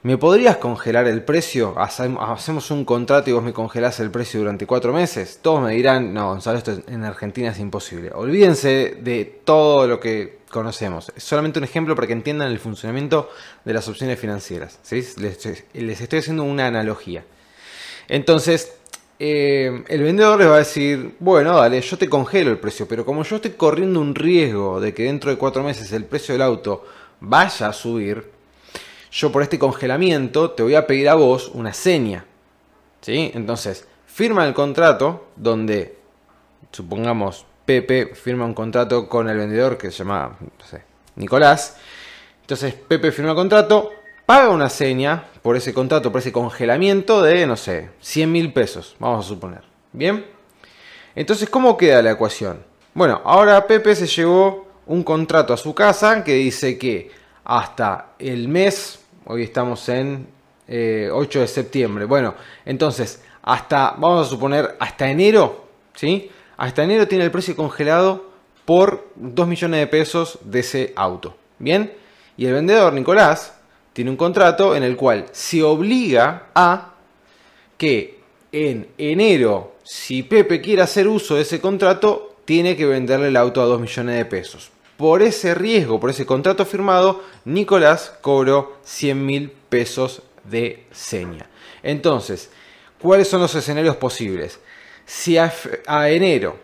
¿Me 0.04 0.18
podrías 0.18 0.58
congelar 0.58 1.06
el 1.06 1.22
precio? 1.22 1.74
Hacemos 1.78 2.70
un 2.70 2.84
contrato 2.84 3.30
y 3.30 3.32
vos 3.32 3.42
me 3.42 3.54
congelás 3.54 4.00
el 4.00 4.10
precio 4.10 4.38
durante 4.38 4.66
cuatro 4.66 4.92
meses. 4.92 5.38
Todos 5.40 5.62
me 5.62 5.72
dirán, 5.72 6.12
no, 6.12 6.28
Gonzalo, 6.28 6.58
esto 6.58 6.78
en 6.88 7.04
Argentina 7.04 7.48
es 7.48 7.58
imposible. 7.58 8.10
Olvídense 8.12 8.98
de 9.00 9.24
todo 9.44 9.86
lo 9.86 9.98
que 10.00 10.40
conocemos. 10.50 11.10
Es 11.16 11.24
solamente 11.24 11.58
un 11.58 11.64
ejemplo 11.64 11.94
para 11.94 12.06
que 12.06 12.12
entiendan 12.12 12.52
el 12.52 12.58
funcionamiento 12.58 13.30
de 13.64 13.72
las 13.72 13.88
opciones 13.88 14.20
financieras. 14.20 14.78
Les, 14.90 15.46
estoy 16.02 16.18
haciendo 16.18 16.42
una 16.42 16.66
analogía. 16.66 17.24
Entonces, 18.06 18.74
eh, 19.18 19.84
el 19.88 20.02
vendedor 20.02 20.38
les 20.38 20.48
va 20.48 20.56
a 20.56 20.58
decir, 20.58 21.16
bueno, 21.18 21.56
dale, 21.56 21.80
yo 21.80 21.96
te 21.96 22.10
congelo 22.10 22.50
el 22.50 22.58
precio, 22.58 22.86
pero 22.86 23.06
como 23.06 23.24
yo 23.24 23.36
estoy 23.36 23.52
corriendo 23.52 24.02
un 24.02 24.14
riesgo 24.14 24.82
de 24.82 24.92
que 24.92 25.04
dentro 25.04 25.30
de 25.30 25.38
cuatro 25.38 25.62
meses 25.62 25.90
el 25.92 26.04
precio 26.04 26.34
del 26.34 26.42
auto 26.42 26.84
vaya 27.20 27.68
a 27.68 27.72
subir, 27.72 28.33
yo 29.14 29.30
por 29.30 29.42
este 29.42 29.60
congelamiento 29.60 30.50
te 30.50 30.64
voy 30.64 30.74
a 30.74 30.86
pedir 30.88 31.08
a 31.08 31.14
vos 31.14 31.50
una 31.54 31.72
seña. 31.72 32.24
¿Sí? 33.00 33.30
Entonces, 33.34 33.86
firma 34.06 34.44
el 34.46 34.54
contrato 34.54 35.28
donde, 35.36 35.98
supongamos, 36.72 37.46
Pepe 37.64 38.14
firma 38.14 38.44
un 38.44 38.54
contrato 38.54 39.08
con 39.08 39.28
el 39.28 39.38
vendedor 39.38 39.78
que 39.78 39.90
se 39.90 39.98
llama, 39.98 40.36
no 40.40 40.66
sé, 40.66 40.82
Nicolás. 41.16 41.76
Entonces 42.42 42.74
Pepe 42.74 43.10
firma 43.10 43.30
el 43.30 43.36
contrato, 43.36 43.90
paga 44.26 44.50
una 44.50 44.68
seña 44.68 45.24
por 45.40 45.56
ese 45.56 45.72
contrato, 45.72 46.12
por 46.12 46.20
ese 46.20 46.32
congelamiento 46.32 47.22
de, 47.22 47.46
no 47.46 47.56
sé, 47.56 47.90
100 48.00 48.32
mil 48.32 48.52
pesos, 48.52 48.96
vamos 48.98 49.24
a 49.24 49.28
suponer. 49.28 49.62
¿Bien? 49.92 50.26
Entonces, 51.14 51.48
¿cómo 51.48 51.76
queda 51.76 52.02
la 52.02 52.10
ecuación? 52.10 52.64
Bueno, 52.92 53.22
ahora 53.24 53.66
Pepe 53.66 53.94
se 53.94 54.08
llevó 54.08 54.66
un 54.86 55.02
contrato 55.04 55.54
a 55.54 55.56
su 55.56 55.74
casa 55.74 56.24
que 56.24 56.34
dice 56.34 56.76
que 56.76 57.10
hasta 57.44 58.14
el 58.18 58.48
mes, 58.48 59.03
hoy 59.26 59.42
estamos 59.42 59.88
en 59.88 60.26
8 60.66 60.68
eh, 60.68 61.40
de 61.40 61.46
septiembre, 61.46 62.04
bueno, 62.04 62.34
entonces, 62.64 63.22
hasta, 63.42 63.94
vamos 63.98 64.26
a 64.26 64.30
suponer, 64.30 64.76
hasta 64.78 65.08
enero, 65.10 65.66
¿sí? 65.94 66.30
Hasta 66.56 66.84
enero 66.84 67.06
tiene 67.08 67.24
el 67.24 67.30
precio 67.30 67.56
congelado 67.56 68.30
por 68.64 69.08
2 69.16 69.46
millones 69.46 69.80
de 69.80 69.86
pesos 69.86 70.38
de 70.42 70.60
ese 70.60 70.92
auto. 70.96 71.36
¿Bien? 71.58 71.92
Y 72.36 72.46
el 72.46 72.54
vendedor, 72.54 72.92
Nicolás, 72.92 73.54
tiene 73.92 74.10
un 74.10 74.16
contrato 74.16 74.74
en 74.74 74.82
el 74.82 74.96
cual 74.96 75.26
se 75.32 75.62
obliga 75.62 76.48
a 76.54 76.94
que 77.76 78.20
en 78.52 78.88
enero, 78.98 79.74
si 79.82 80.22
Pepe 80.22 80.60
quiere 80.60 80.82
hacer 80.82 81.08
uso 81.08 81.36
de 81.36 81.42
ese 81.42 81.60
contrato, 81.60 82.36
tiene 82.44 82.76
que 82.76 82.86
venderle 82.86 83.28
el 83.28 83.36
auto 83.36 83.60
a 83.62 83.66
2 83.66 83.80
millones 83.80 84.16
de 84.16 84.24
pesos. 84.24 84.70
Por 84.96 85.22
ese 85.22 85.54
riesgo, 85.54 85.98
por 85.98 86.10
ese 86.10 86.24
contrato 86.24 86.64
firmado, 86.64 87.22
Nicolás 87.44 88.12
cobró 88.20 88.76
100 88.84 89.26
mil 89.26 89.50
pesos 89.50 90.22
de 90.44 90.86
seña. 90.92 91.48
Entonces, 91.82 92.50
¿cuáles 93.00 93.28
son 93.28 93.40
los 93.40 93.54
escenarios 93.54 93.96
posibles? 93.96 94.60
Si 95.04 95.36
a, 95.36 95.52
enero 96.08 96.56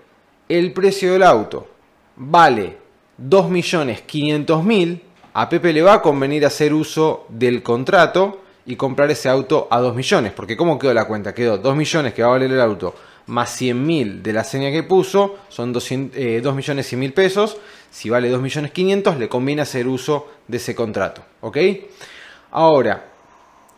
el 0.49 0.73
precio 0.73 1.13
del 1.13 1.23
auto 1.23 1.69
vale 2.17 2.79
2.500.000, 3.21 5.01
a 5.35 5.49
Pepe 5.49 5.73
le 5.73 5.83
va 5.83 5.95
a 5.95 6.03
convenir 6.03 6.47
hacer 6.47 6.73
uso 6.73 7.27
del 7.29 7.63
contrato 7.63 8.43
y 8.65 8.77
comprar 8.77 9.11
ese 9.11 9.29
auto 9.29 9.69
a 9.71 9.81
2 9.81 9.95
millones. 9.95 10.33
Porque 10.33 10.57
¿cómo 10.57 10.79
quedó 10.79 10.95
la 10.95 11.07
cuenta? 11.07 11.35
Quedó 11.35 11.59
2 11.59 11.77
millones 11.77 12.15
que 12.15 12.23
va 12.23 12.29
a 12.29 12.33
valer 12.33 12.51
el 12.53 12.61
auto 12.61 12.95
más 13.31 13.61
100.000 13.61 14.23
de 14.23 14.33
la 14.33 14.45
seña 14.45 14.71
que 14.71 14.83
puso, 14.83 15.39
son 15.49 15.73
200, 15.73 16.43
2 16.43 16.55
millones 16.55 16.93
y 16.93 16.97
mil 16.97 17.13
pesos. 17.13 17.57
Si 17.91 18.11
vale 18.11 18.29
2 18.29 18.41
millones 18.41 18.73
500, 18.73 19.17
le 19.19 19.29
conviene 19.29 19.63
hacer 19.63 19.89
uso 19.89 20.29
de 20.47 20.59
ese 20.59 20.75
contrato. 20.75 21.23
¿Ok? 21.41 21.57
Ahora, 22.51 23.07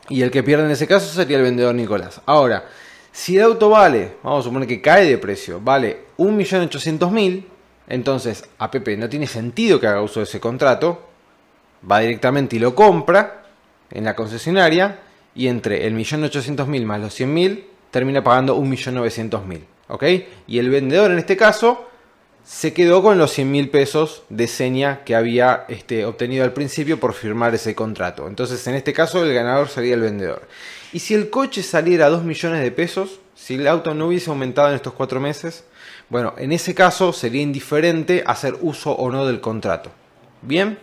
y 0.08 0.22
el 0.22 0.30
que 0.30 0.42
pierde 0.42 0.64
en 0.64 0.70
ese 0.70 0.86
caso 0.86 1.06
sería 1.06 1.36
el 1.36 1.42
vendedor 1.42 1.74
Nicolás. 1.74 2.20
Ahora, 2.26 2.64
si 3.12 3.36
el 3.36 3.44
auto 3.44 3.68
vale, 3.68 4.16
vamos 4.22 4.40
a 4.40 4.48
suponer 4.48 4.66
que 4.66 4.80
cae 4.80 5.06
de 5.06 5.18
precio, 5.18 5.60
vale 5.60 6.06
1.800.000, 6.16 7.44
entonces 7.88 8.48
a 8.58 8.70
Pepe 8.70 8.96
no 8.96 9.08
tiene 9.08 9.26
sentido 9.26 9.78
que 9.78 9.86
haga 9.86 10.00
uso 10.00 10.20
de 10.20 10.24
ese 10.24 10.40
contrato, 10.40 11.08
va 11.90 12.00
directamente 12.00 12.56
y 12.56 12.58
lo 12.58 12.74
compra 12.74 13.44
en 13.90 14.04
la 14.04 14.16
concesionaria 14.16 15.00
y 15.34 15.48
entre 15.48 15.86
el 15.86 15.94
1.800.000 15.94 16.84
más 16.84 17.00
los 17.00 17.20
100.000 17.20 17.64
termina 17.92 18.24
pagando 18.24 18.58
1.900.000, 18.58 19.60
¿ok? 19.88 20.04
Y 20.48 20.58
el 20.58 20.70
vendedor 20.70 21.12
en 21.12 21.18
este 21.18 21.36
caso 21.36 21.88
se 22.44 22.72
quedó 22.72 23.02
con 23.02 23.18
los 23.18 23.30
100 23.30 23.50
mil 23.50 23.70
pesos 23.70 24.24
de 24.28 24.48
seña 24.48 25.04
que 25.04 25.14
había 25.14 25.64
este, 25.68 26.04
obtenido 26.04 26.42
al 26.42 26.52
principio 26.52 26.98
por 26.98 27.12
firmar 27.12 27.54
ese 27.54 27.76
contrato. 27.76 28.26
Entonces, 28.26 28.66
en 28.66 28.74
este 28.74 28.92
caso, 28.92 29.22
el 29.22 29.32
ganador 29.32 29.68
sería 29.68 29.94
el 29.94 30.00
vendedor. 30.00 30.42
Y 30.92 30.98
si 30.98 31.14
el 31.14 31.30
coche 31.30 31.62
saliera 31.62 32.06
a 32.06 32.10
2 32.10 32.24
millones 32.24 32.62
de 32.62 32.72
pesos, 32.72 33.20
si 33.36 33.54
el 33.54 33.68
auto 33.68 33.94
no 33.94 34.08
hubiese 34.08 34.30
aumentado 34.30 34.70
en 34.70 34.74
estos 34.74 34.94
cuatro 34.94 35.20
meses, 35.20 35.64
bueno, 36.08 36.34
en 36.36 36.52
ese 36.52 36.74
caso 36.74 37.12
sería 37.12 37.42
indiferente 37.42 38.24
hacer 38.26 38.56
uso 38.60 38.92
o 38.92 39.10
no 39.10 39.24
del 39.26 39.40
contrato. 39.40 39.90
Bien, 40.42 40.78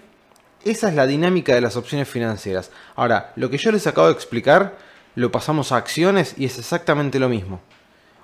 esa 0.63 0.89
es 0.89 0.95
la 0.95 1.07
dinámica 1.07 1.53
de 1.53 1.61
las 1.61 1.75
opciones 1.75 2.07
financieras. 2.07 2.71
Ahora, 2.95 3.33
lo 3.35 3.49
que 3.49 3.57
yo 3.57 3.71
les 3.71 3.87
acabo 3.87 4.07
de 4.07 4.13
explicar, 4.13 4.77
lo 5.15 5.31
pasamos 5.31 5.71
a 5.71 5.77
acciones 5.77 6.35
y 6.37 6.45
es 6.45 6.57
exactamente 6.57 7.19
lo 7.19 7.29
mismo. 7.29 7.61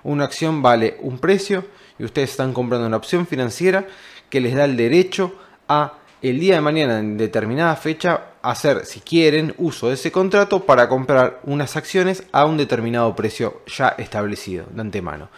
Una 0.02 0.24
acción 0.24 0.62
vale 0.62 0.96
un 1.00 1.18
precio 1.18 1.64
y 1.98 2.04
ustedes 2.04 2.30
están 2.30 2.52
comprando 2.52 2.86
una 2.86 2.96
opción 2.96 3.26
financiera 3.26 3.86
que 4.30 4.40
les 4.40 4.54
da 4.54 4.64
el 4.64 4.76
derecho 4.76 5.34
a 5.68 5.94
el 6.22 6.40
día 6.40 6.54
de 6.54 6.60
mañana 6.60 6.98
en 6.98 7.16
determinada 7.18 7.76
fecha 7.76 8.20
hacer, 8.42 8.86
si 8.86 9.00
quieren, 9.00 9.54
uso 9.58 9.88
de 9.88 9.94
ese 9.94 10.10
contrato 10.10 10.64
para 10.64 10.88
comprar 10.88 11.40
unas 11.44 11.76
acciones 11.76 12.24
a 12.32 12.46
un 12.46 12.56
determinado 12.56 13.14
precio 13.14 13.62
ya 13.66 13.88
establecido 13.98 14.66
de 14.70 14.80
antemano. 14.80 15.28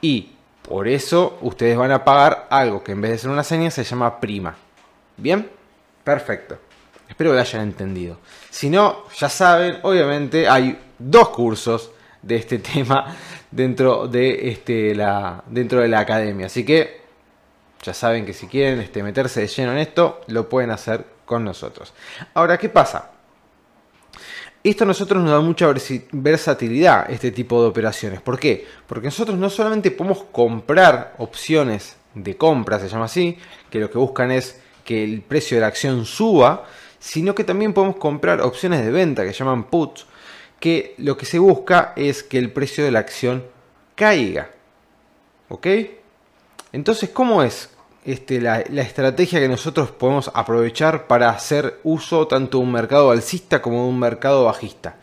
Y 0.00 0.30
por 0.62 0.86
eso 0.86 1.38
ustedes 1.40 1.76
van 1.76 1.90
a 1.90 2.04
pagar 2.04 2.46
algo 2.50 2.84
que 2.84 2.92
en 2.92 3.00
vez 3.00 3.12
de 3.12 3.18
ser 3.18 3.30
una 3.30 3.44
seña 3.44 3.70
se 3.70 3.84
llama 3.84 4.20
prima. 4.20 4.54
¿Bien? 5.16 5.50
Perfecto. 6.04 6.58
Espero 7.08 7.30
que 7.30 7.36
lo 7.36 7.40
hayan 7.40 7.62
entendido. 7.62 8.18
Si 8.50 8.70
no, 8.70 9.08
ya 9.16 9.28
saben, 9.28 9.78
obviamente 9.82 10.48
hay 10.48 10.78
dos 10.98 11.30
cursos 11.30 11.90
de 12.22 12.36
este 12.36 12.58
tema 12.74 13.16
dentro 13.50 14.06
de, 14.08 14.50
este, 14.50 14.94
la, 14.94 15.42
dentro 15.46 15.80
de 15.80 15.88
la 15.88 16.00
academia. 16.00 16.46
Así 16.46 16.64
que 16.64 17.00
ya 17.82 17.94
saben 17.94 18.26
que 18.26 18.32
si 18.32 18.46
quieren 18.46 18.80
este, 18.80 19.02
meterse 19.02 19.40
de 19.40 19.46
lleno 19.46 19.72
en 19.72 19.78
esto, 19.78 20.20
lo 20.28 20.48
pueden 20.48 20.70
hacer 20.70 21.04
con 21.24 21.44
nosotros. 21.44 21.92
Ahora, 22.34 22.58
¿qué 22.58 22.68
pasa? 22.68 23.12
Esto 24.64 24.84
a 24.84 24.86
nosotros 24.88 25.22
nos 25.22 25.30
da 25.30 25.40
mucha 25.40 25.72
versatilidad, 26.12 27.08
este 27.10 27.30
tipo 27.30 27.62
de 27.62 27.68
operaciones. 27.68 28.20
¿Por 28.20 28.40
qué? 28.40 28.66
Porque 28.86 29.06
nosotros 29.06 29.38
no 29.38 29.48
solamente 29.50 29.92
podemos 29.92 30.24
comprar 30.32 31.14
opciones 31.18 31.96
de 32.14 32.36
compra, 32.36 32.80
se 32.80 32.88
llama 32.88 33.04
así, 33.04 33.38
que 33.70 33.78
lo 33.78 33.90
que 33.90 33.98
buscan 33.98 34.32
es 34.32 34.60
que 34.84 35.04
el 35.04 35.22
precio 35.22 35.56
de 35.56 35.60
la 35.60 35.68
acción 35.68 36.04
suba, 36.04 36.66
sino 36.98 37.34
que 37.34 37.44
también 37.44 37.72
podemos 37.72 37.96
comprar 37.96 38.40
opciones 38.40 38.84
de 38.84 38.90
venta 38.90 39.24
que 39.24 39.32
llaman 39.32 39.64
puts, 39.64 40.06
que 40.60 40.94
lo 40.98 41.16
que 41.16 41.26
se 41.26 41.38
busca 41.38 41.92
es 41.96 42.22
que 42.22 42.38
el 42.38 42.52
precio 42.52 42.84
de 42.84 42.90
la 42.90 43.00
acción 43.00 43.44
caiga. 43.94 44.50
¿Ok? 45.48 45.66
Entonces, 46.72 47.10
¿cómo 47.10 47.42
es 47.42 47.70
este, 48.04 48.40
la, 48.40 48.60
estrategia 48.60 49.40
que 49.40 49.48
nosotros 49.48 49.90
podemos 49.90 50.30
aprovechar 50.34 51.06
para 51.06 51.30
hacer 51.30 51.80
uso 51.82 52.26
tanto 52.26 52.58
de 52.58 52.64
un 52.64 52.72
mercado 52.72 53.10
alcista 53.10 53.62
como 53.62 53.82
de 53.82 53.88
un 53.88 53.98
mercado 53.98 54.44
bajista? 54.44 54.96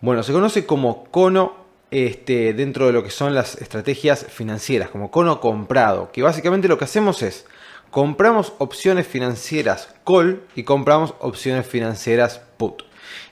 Bueno, 0.00 0.22
se 0.22 0.32
conoce 0.32 0.66
como 0.66 1.04
cono 1.04 1.54
este, 1.90 2.52
dentro 2.54 2.86
de 2.86 2.92
lo 2.92 3.02
que 3.02 3.10
son 3.10 3.34
las 3.34 3.56
estrategias 3.60 4.26
financieras, 4.28 4.90
como 4.90 5.10
cono 5.10 5.40
comprado, 5.40 6.10
que 6.12 6.22
básicamente 6.22 6.68
lo 6.68 6.78
que 6.78 6.84
hacemos 6.84 7.22
es 7.22 7.46
compramos 7.90 8.52
opciones 8.58 9.06
financieras 9.06 9.88
call 10.04 10.42
y 10.56 10.64
compramos 10.64 11.14
opciones 11.20 11.66
financieras 11.66 12.40
put. 12.56 12.82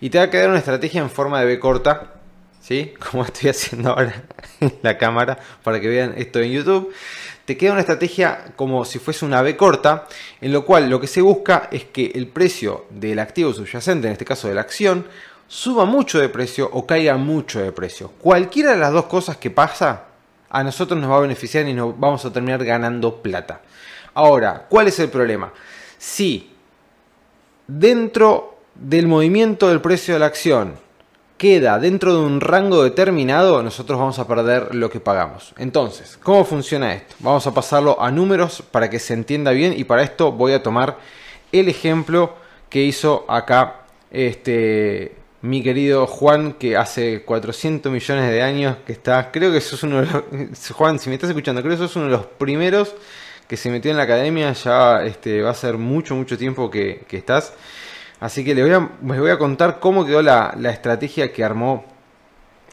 Y 0.01 0.11
te 0.11 0.19
va 0.19 0.25
a 0.25 0.31
quedar 0.31 0.49
una 0.49 0.59
estrategia 0.59 1.01
en 1.01 1.11
forma 1.11 1.41
de 1.41 1.47
B 1.47 1.59
corta, 1.59 2.15
¿sí? 2.61 2.95
Como 3.11 3.25
estoy 3.25 3.51
haciendo 3.51 3.91
ahora 3.91 4.25
en 4.61 4.73
la 4.83 4.99
cámara 4.99 5.39
para 5.63 5.81
que 5.81 5.89
vean 5.89 6.15
esto 6.17 6.41
en 6.41 6.53
YouTube. 6.53 6.93
Te 7.45 7.57
queda 7.57 7.73
una 7.73 7.81
estrategia 7.81 8.53
como 8.55 8.85
si 8.85 9.01
fuese 9.01 9.25
una 9.25 9.43
B 9.43 9.57
corta, 9.57 10.07
en 10.41 10.53
lo 10.53 10.65
cual 10.65 10.89
lo 10.89 11.01
que 11.01 11.09
se 11.09 11.21
busca 11.21 11.69
es 11.73 11.85
que 11.85 12.13
el 12.15 12.29
precio 12.29 12.87
del 12.91 13.19
activo 13.19 13.53
subyacente, 13.53 14.07
en 14.07 14.13
este 14.13 14.25
caso 14.25 14.47
de 14.47 14.55
la 14.55 14.61
acción, 14.61 15.07
suba 15.49 15.85
mucho 15.85 16.21
de 16.21 16.29
precio 16.29 16.71
o 16.73 16.87
caiga 16.87 17.17
mucho 17.17 17.61
de 17.61 17.73
precio. 17.73 18.13
Cualquiera 18.21 18.71
de 18.71 18.79
las 18.79 18.93
dos 18.93 19.07
cosas 19.07 19.39
que 19.39 19.51
pasa, 19.51 20.05
a 20.49 20.63
nosotros 20.63 21.01
nos 21.01 21.11
va 21.11 21.17
a 21.17 21.21
beneficiar 21.21 21.67
y 21.67 21.75
nos 21.75 21.99
vamos 21.99 22.25
a 22.25 22.33
terminar 22.33 22.65
ganando 22.65 23.21
plata. 23.21 23.61
Ahora, 24.15 24.67
¿cuál 24.69 24.89
es 24.89 24.99
el 25.01 25.09
problema? 25.09 25.53
Si 25.99 26.53
dentro 27.67 28.52
del 28.75 29.07
movimiento 29.07 29.69
del 29.69 29.81
precio 29.81 30.15
de 30.15 30.21
la 30.21 30.27
acción 30.27 30.75
queda 31.43 31.81
dentro 31.81 32.15
de 32.15 32.21
un 32.21 32.41
rango 32.41 32.85
determinado, 32.85 33.65
nosotros 33.65 33.99
vamos 33.99 34.19
a 34.21 34.29
perder 34.29 34.77
lo 34.77 34.89
que 34.91 35.01
pagamos. 35.01 35.53
Entonces, 35.59 36.17
¿cómo 36.23 36.45
funciona 36.45 36.95
esto? 36.95 37.17
Vamos 37.19 37.45
a 37.49 37.53
pasarlo 37.53 38.01
a 38.01 38.13
números 38.13 38.63
para 38.71 38.89
que 38.89 39.01
se 39.01 39.15
entienda 39.15 39.51
bien 39.51 39.75
y 39.77 39.83
para 39.83 40.03
esto 40.03 40.31
voy 40.31 40.53
a 40.53 40.63
tomar 40.63 40.99
el 41.51 41.69
ejemplo 41.69 42.37
que 42.71 42.85
hizo 42.85 43.25
acá 43.29 43.81
este 44.13 45.17
mi 45.41 45.65
querido 45.65 46.07
Juan 46.07 46.53
que 46.53 46.77
hace 46.77 47.25
400 47.25 47.91
millones 47.91 48.31
de 48.31 48.43
años 48.43 48.77
que 48.87 48.93
está, 48.93 49.33
creo 49.33 49.51
que 49.51 49.59
eso 49.59 49.75
es 49.75 49.83
uno 49.83 50.01
de 50.01 50.07
los 50.07 50.71
Juan, 50.75 51.01
si 51.01 51.09
me 51.09 51.17
estás 51.17 51.31
escuchando, 51.31 51.61
creo 51.61 51.73
que 51.73 51.83
eso 51.83 51.87
es 51.87 51.97
uno 51.97 52.05
de 52.05 52.13
los 52.13 52.27
primeros 52.27 52.95
que 53.49 53.57
se 53.57 53.69
metió 53.69 53.91
en 53.91 53.97
la 53.97 54.05
academia, 54.05 54.53
ya 54.53 55.03
este 55.03 55.43
va 55.43 55.51
a 55.51 55.55
ser 55.55 55.77
mucho 55.77 56.15
mucho 56.15 56.39
tiempo 56.39 56.71
que, 56.71 57.03
que 57.09 57.17
estás 57.17 57.53
Así 58.23 58.45
que 58.45 58.55
les 58.55 58.65
voy 59.01 59.31
a, 59.31 59.37
contar 59.37 59.81
cómo 59.81 60.07
quedó 60.07 60.23
la, 60.23 60.55
estrategia 60.71 61.33
que 61.33 61.43
armó 61.43 61.85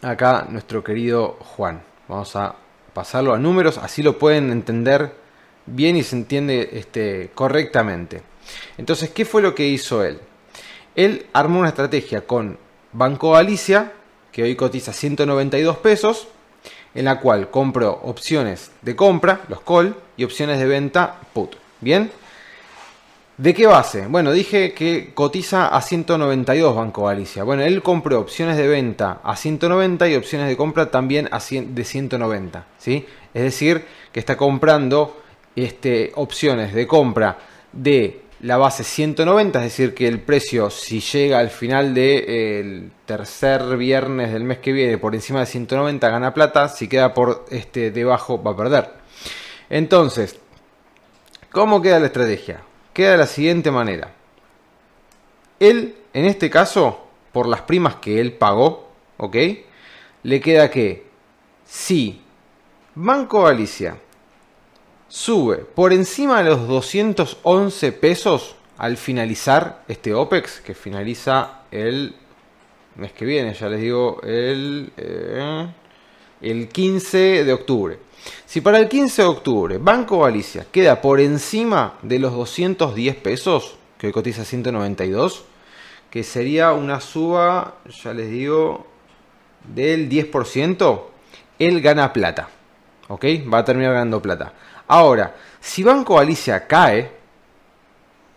acá 0.04 0.46
nuestro 0.48 0.84
querido 0.84 1.40
Juan. 1.40 1.82
Vamos 2.08 2.36
a 2.36 2.54
pasarlo 2.94 3.34
a 3.34 3.40
números, 3.40 3.80
así 3.80 4.04
lo 4.04 4.20
pueden 4.20 4.52
entender 4.52 5.12
bien 5.66 5.96
y 5.96 6.04
se 6.04 6.18
entiende 6.18 6.70
este, 6.74 7.32
correctamente. 7.34 8.22
Entonces, 8.78 9.10
¿qué 9.10 9.26
fue 9.26 9.42
lo 9.42 9.56
que 9.56 9.68
hizo 9.68 10.04
él? 10.04 10.20
Él 10.96 11.26
armó 11.34 11.62
una 11.62 11.70
estrategia 11.70 12.28
con 12.28 12.60
Banco 12.94 13.32
Galicia, 13.32 13.94
que 14.32 14.44
hoy 14.44 14.56
cotiza 14.56 14.94
192 14.94 15.78
pesos, 15.78 16.28
en 16.94 17.06
la 17.06 17.20
cual 17.20 17.50
compro 17.50 18.00
opciones 18.04 18.70
de 18.84 18.96
compra, 18.96 19.42
los 19.48 19.62
call, 19.62 19.96
y 20.16 20.26
opciones 20.26 20.60
de 20.60 20.68
venta, 20.68 21.16
put. 21.34 21.56
¿Bien? 21.82 22.12
¿De 23.40 23.54
qué 23.54 23.68
base? 23.68 24.06
Bueno, 24.08 24.34
dije 24.34 24.74
que 24.74 25.14
cotiza 25.14 25.70
a 25.70 25.82
192 25.82 26.76
Banco 26.76 27.06
Galicia. 27.06 27.46
Bueno, 27.46 27.64
él 27.64 27.82
compró 27.82 28.20
opciones 28.20 28.58
de 28.58 28.68
venta 28.68 29.22
a 29.24 29.38
190 29.38 30.10
y 30.10 30.16
opciones 30.16 30.50
de 30.50 30.58
compra 30.58 30.92
también 30.92 31.30
a 31.32 31.40
de 31.40 31.86
190. 31.86 32.66
¿sí? 32.78 33.06
Es 33.34 33.44
decir, 33.44 33.86
que 34.12 34.20
está 34.20 34.36
comprando 34.36 35.22
este, 35.56 36.12
opciones 36.16 36.74
de 36.74 36.86
compra 36.86 37.38
de 37.72 38.24
la 38.42 38.58
base 38.58 38.84
190, 38.84 39.60
es 39.60 39.64
decir, 39.64 39.94
que 39.94 40.10
el 40.10 40.20
precio 40.20 40.70
si 40.70 41.00
llega 41.00 41.40
al 41.40 41.50
final 41.50 41.94
del 41.94 42.26
de, 42.26 42.90
tercer 43.06 43.78
viernes 43.78 44.34
del 44.34 44.44
mes 44.44 44.58
que 44.58 44.74
viene 44.74 44.98
por 44.98 45.16
encima 45.16 45.40
de 45.40 45.46
190 45.46 46.10
gana 46.10 46.34
plata, 46.34 46.68
si 46.68 46.90
queda 46.90 47.14
por 47.14 47.46
este 47.52 47.92
debajo 47.92 48.44
va 48.44 48.52
a 48.52 48.58
perder. 48.58 48.90
Entonces, 49.70 50.38
¿cómo 51.50 51.82
queda 51.82 52.02
la 52.02 52.08
estrategia? 52.08 52.64
Queda 53.00 53.12
de 53.12 53.18
la 53.18 53.28
siguiente 53.28 53.72
manera. 53.72 54.14
Él, 55.58 55.96
en 56.12 56.26
este 56.26 56.50
caso, 56.50 57.08
por 57.32 57.48
las 57.48 57.62
primas 57.62 57.96
que 57.96 58.20
él 58.20 58.34
pagó, 58.34 58.90
¿ok? 59.16 59.38
Le 60.24 60.42
queda 60.42 60.70
que 60.70 61.08
si 61.66 62.22
Banco 62.96 63.44
Galicia 63.44 63.98
sube 65.08 65.60
por 65.60 65.94
encima 65.94 66.44
de 66.44 66.50
los 66.50 66.68
211 66.68 67.94
pesos 67.94 68.58
al 68.78 68.98
finalizar 68.98 69.86
este 69.88 70.14
OPEX, 70.14 70.60
que 70.60 70.74
finaliza 70.74 71.62
el 71.72 72.14
mes 72.96 73.14
que 73.14 73.24
viene, 73.24 73.54
ya 73.54 73.70
les 73.70 73.80
digo, 73.80 74.20
el, 74.24 74.92
eh, 74.98 75.68
el 76.42 76.70
15 76.70 77.44
de 77.44 77.54
octubre. 77.54 78.00
Si 78.46 78.62
para 78.62 78.80
el 78.80 78.90
15 78.90 79.22
de 79.22 79.28
octubre 79.28 79.78
Banco 79.78 80.22
Galicia 80.22 80.66
queda 80.72 81.02
por 81.02 81.20
encima 81.20 81.96
de 82.02 82.20
los 82.20 82.34
210 82.34 83.16
pesos, 83.18 83.76
que 83.98 84.08
hoy 84.08 84.14
cotiza 84.14 84.46
192, 84.46 85.44
que 86.10 86.24
sería 86.24 86.74
una 86.74 87.00
suba, 87.00 87.76
ya 88.04 88.14
les 88.14 88.30
digo, 88.30 88.88
del 89.64 90.10
10%, 90.10 91.02
él 91.60 91.82
gana 91.82 92.14
plata. 92.14 92.50
¿Ok? 93.10 93.26
Va 93.52 93.60
a 93.60 93.66
terminar 93.66 93.94
ganando 93.94 94.22
plata. 94.22 94.54
Ahora, 94.88 95.36
si 95.60 95.84
Banco 95.84 96.16
Galicia 96.16 96.66
cae, 96.66 97.12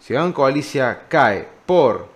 si 0.01 0.15
Banco 0.15 0.45
Galicia 0.45 1.03
cae 1.09 1.49
por 1.65 2.09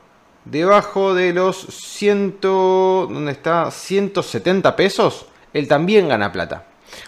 debajo 0.44 1.14
de 1.14 1.32
los 1.32 1.56
100, 1.56 2.38
¿dónde 2.40 3.32
está? 3.32 3.70
170 3.70 4.76
pesos, 4.76 5.26
él 5.52 5.68
también 5.68 6.08
gana 6.08 6.32
plata. 6.32 6.64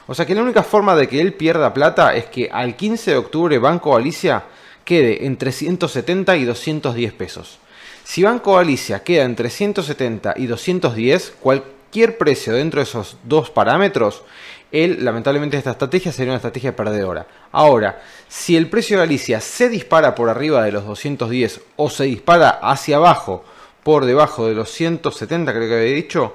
O 0.07 0.15
sea 0.15 0.27
que 0.27 0.35
la 0.35 0.43
única 0.43 0.63
forma 0.63 0.95
de 0.97 1.09
que 1.09 1.21
él 1.21 1.35
pierda 1.35 1.75
plata 1.75 2.15
es 2.15 2.27
que 2.27 2.49
al 2.53 2.77
15 2.77 3.13
de 3.13 3.17
octubre 3.17 3.59
Banco 3.59 3.95
Galicia 3.95 4.45
quede 4.85 5.27
entre 5.27 5.53
170 5.53 6.37
y 6.37 6.45
210 6.45 7.13
pesos. 7.13 7.59
Si 8.05 8.23
Banco 8.23 8.55
Galicia 8.57 9.03
queda 9.03 9.25
entre 9.25 9.51
170 9.51 10.35
y 10.37 10.47
210, 10.47 11.35
cualquier 11.41 12.17
precio 12.17 12.55
dentro 12.55 12.81
de 12.81 12.85
esos 12.85 13.19
dos 13.25 13.51
parámetros, 13.51 14.23
él, 14.71 15.05
lamentablemente, 15.05 15.57
esta 15.57 15.73
estrategia 15.73 16.13
sería 16.13 16.33
una 16.33 16.37
estrategia 16.37 16.77
perdedora. 16.77 17.27
Ahora, 17.53 18.03
si 18.29 18.57
el 18.57 18.69
precio 18.69 18.97
de 18.97 19.05
Galicia 19.05 19.41
se 19.41 19.69
dispara 19.69 20.15
por 20.15 20.29
arriba 20.29 20.63
de 20.63 20.73
los 20.73 20.85
210 20.87 21.61
o 21.77 21.89
se 21.89 22.05
dispara 22.05 22.51
hacia 22.51 22.97
abajo 22.97 23.45
por 23.83 24.05
debajo 24.05 24.47
de 24.47 24.55
los 24.55 24.71
170, 24.71 25.53
creo 25.53 25.69
que 25.69 25.75
había 25.75 25.95
dicho, 25.95 26.35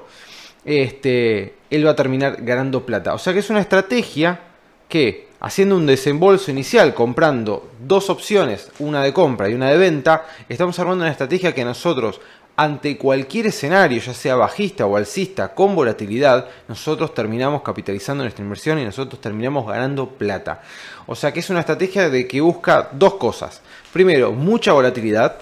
este, 0.66 1.56
él 1.70 1.86
va 1.86 1.92
a 1.92 1.96
terminar 1.96 2.38
ganando 2.42 2.86
plata. 2.86 3.14
O 3.14 3.18
sea 3.18 3.34
que 3.34 3.40
es 3.40 3.50
una 3.50 3.62
estrategia 3.62 4.40
que, 4.88 5.28
haciendo 5.40 5.76
un 5.76 5.86
desembolso 5.86 6.52
inicial, 6.52 6.94
comprando 6.94 7.72
dos 7.80 8.10
opciones, 8.10 8.72
una 8.80 9.04
de 9.04 9.14
compra 9.14 9.50
y 9.50 9.54
una 9.54 9.70
de 9.70 9.78
venta, 9.78 10.26
estamos 10.48 10.78
armando 10.80 11.04
una 11.04 11.12
estrategia 11.12 11.54
que 11.54 11.66
nosotros, 11.66 12.22
ante 12.56 12.98
cualquier 12.98 13.48
escenario, 13.48 14.00
ya 14.00 14.14
sea 14.14 14.36
bajista 14.36 14.86
o 14.86 14.96
alcista, 14.96 15.54
con 15.56 15.76
volatilidad, 15.76 16.48
nosotros 16.68 17.14
terminamos 17.14 17.64
capitalizando 17.64 18.24
nuestra 18.24 18.44
inversión 18.44 18.80
y 18.80 18.86
nosotros 18.86 19.20
terminamos 19.20 19.68
ganando 19.68 20.10
plata. 20.10 20.62
O 21.08 21.16
sea 21.16 21.34
que 21.34 21.40
es 21.40 21.50
una 21.50 21.62
estrategia 21.62 22.10
de 22.10 22.28
que 22.28 22.40
busca 22.40 22.90
dos 22.94 23.16
cosas. 23.16 23.62
Primero, 23.92 24.32
mucha 24.32 24.74
volatilidad. 24.74 25.38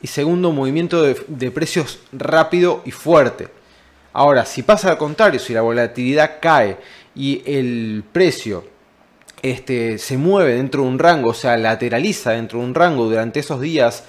Y 0.00 0.08
segundo, 0.08 0.50
movimiento 0.50 1.00
de, 1.02 1.16
de 1.28 1.50
precios 1.52 2.00
rápido 2.12 2.82
y 2.84 2.90
fuerte. 2.90 3.61
Ahora, 4.12 4.44
si 4.44 4.62
pasa 4.62 4.90
al 4.90 4.98
contrario, 4.98 5.40
si 5.40 5.54
la 5.54 5.62
volatilidad 5.62 6.38
cae 6.40 6.76
y 7.14 7.42
el 7.46 8.04
precio 8.12 8.64
este, 9.42 9.98
se 9.98 10.16
mueve 10.16 10.54
dentro 10.54 10.82
de 10.82 10.88
un 10.88 10.98
rango, 10.98 11.30
o 11.30 11.34
sea, 11.34 11.56
lateraliza 11.56 12.32
dentro 12.32 12.58
de 12.58 12.66
un 12.66 12.74
rango 12.74 13.04
durante 13.04 13.40
esos 13.40 13.60
días 13.60 14.04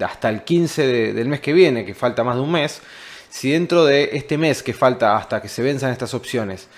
hasta 0.00 0.28
el 0.28 0.42
15 0.42 1.12
del 1.12 1.28
mes 1.28 1.40
que 1.40 1.52
viene, 1.52 1.84
que 1.84 1.94
falta 1.94 2.24
más 2.24 2.36
de 2.36 2.42
un 2.42 2.52
mes, 2.52 2.80
si 3.28 3.50
dentro 3.50 3.84
de 3.84 4.10
este 4.12 4.38
mes 4.38 4.62
que 4.62 4.72
falta 4.72 5.16
hasta 5.16 5.40
que 5.40 5.48
se 5.48 5.62
venzan 5.62 5.90
estas 5.90 6.14
opciones, 6.14 6.68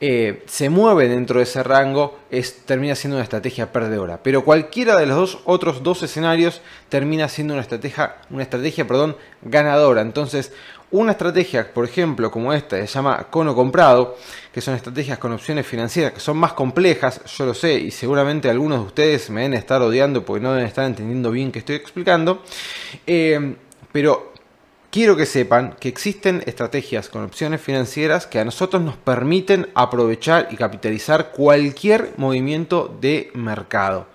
eh, 0.00 0.42
se 0.46 0.70
mueve 0.70 1.08
dentro 1.08 1.38
de 1.38 1.44
ese 1.44 1.62
rango, 1.62 2.18
es, 2.30 2.64
termina 2.66 2.94
siendo 2.94 3.16
una 3.16 3.24
estrategia 3.24 3.72
perdedora. 3.72 4.20
Pero 4.22 4.44
cualquiera 4.44 4.96
de 4.96 5.06
los 5.06 5.16
dos, 5.16 5.38
otros 5.44 5.82
dos 5.82 6.02
escenarios 6.02 6.60
termina 6.88 7.28
siendo 7.28 7.54
una 7.54 7.62
estrategia, 7.62 8.16
una 8.30 8.42
estrategia 8.42 8.86
perdón, 8.86 9.16
ganadora. 9.42 10.02
Entonces, 10.02 10.52
una 10.90 11.12
estrategia, 11.12 11.72
por 11.72 11.84
ejemplo, 11.84 12.30
como 12.30 12.52
esta, 12.52 12.76
se 12.76 12.86
llama 12.86 13.26
cono 13.30 13.54
comprado, 13.54 14.16
que 14.52 14.60
son 14.60 14.74
estrategias 14.74 15.18
con 15.18 15.32
opciones 15.32 15.66
financieras 15.66 16.12
que 16.12 16.20
son 16.20 16.36
más 16.36 16.52
complejas, 16.52 17.20
yo 17.36 17.46
lo 17.46 17.54
sé, 17.54 17.74
y 17.74 17.90
seguramente 17.90 18.48
algunos 18.48 18.80
de 18.80 18.86
ustedes 18.86 19.30
me 19.30 19.42
deben 19.42 19.58
estar 19.58 19.82
odiando 19.82 20.24
porque 20.24 20.42
no 20.42 20.52
deben 20.52 20.68
estar 20.68 20.84
entendiendo 20.84 21.30
bien 21.30 21.50
que 21.50 21.60
estoy 21.60 21.76
explicando. 21.76 22.42
Eh, 23.06 23.56
pero 23.90 24.33
quiero 24.94 25.16
que 25.16 25.26
sepan 25.26 25.74
que 25.80 25.88
existen 25.88 26.44
estrategias 26.46 27.08
con 27.08 27.24
opciones 27.24 27.60
financieras 27.60 28.28
que 28.28 28.38
a 28.38 28.44
nosotros 28.44 28.80
nos 28.80 28.96
permiten 28.96 29.66
aprovechar 29.74 30.46
y 30.52 30.56
capitalizar 30.56 31.32
cualquier 31.32 32.12
movimiento 32.16 32.96
de 33.00 33.32
mercado. 33.34 34.06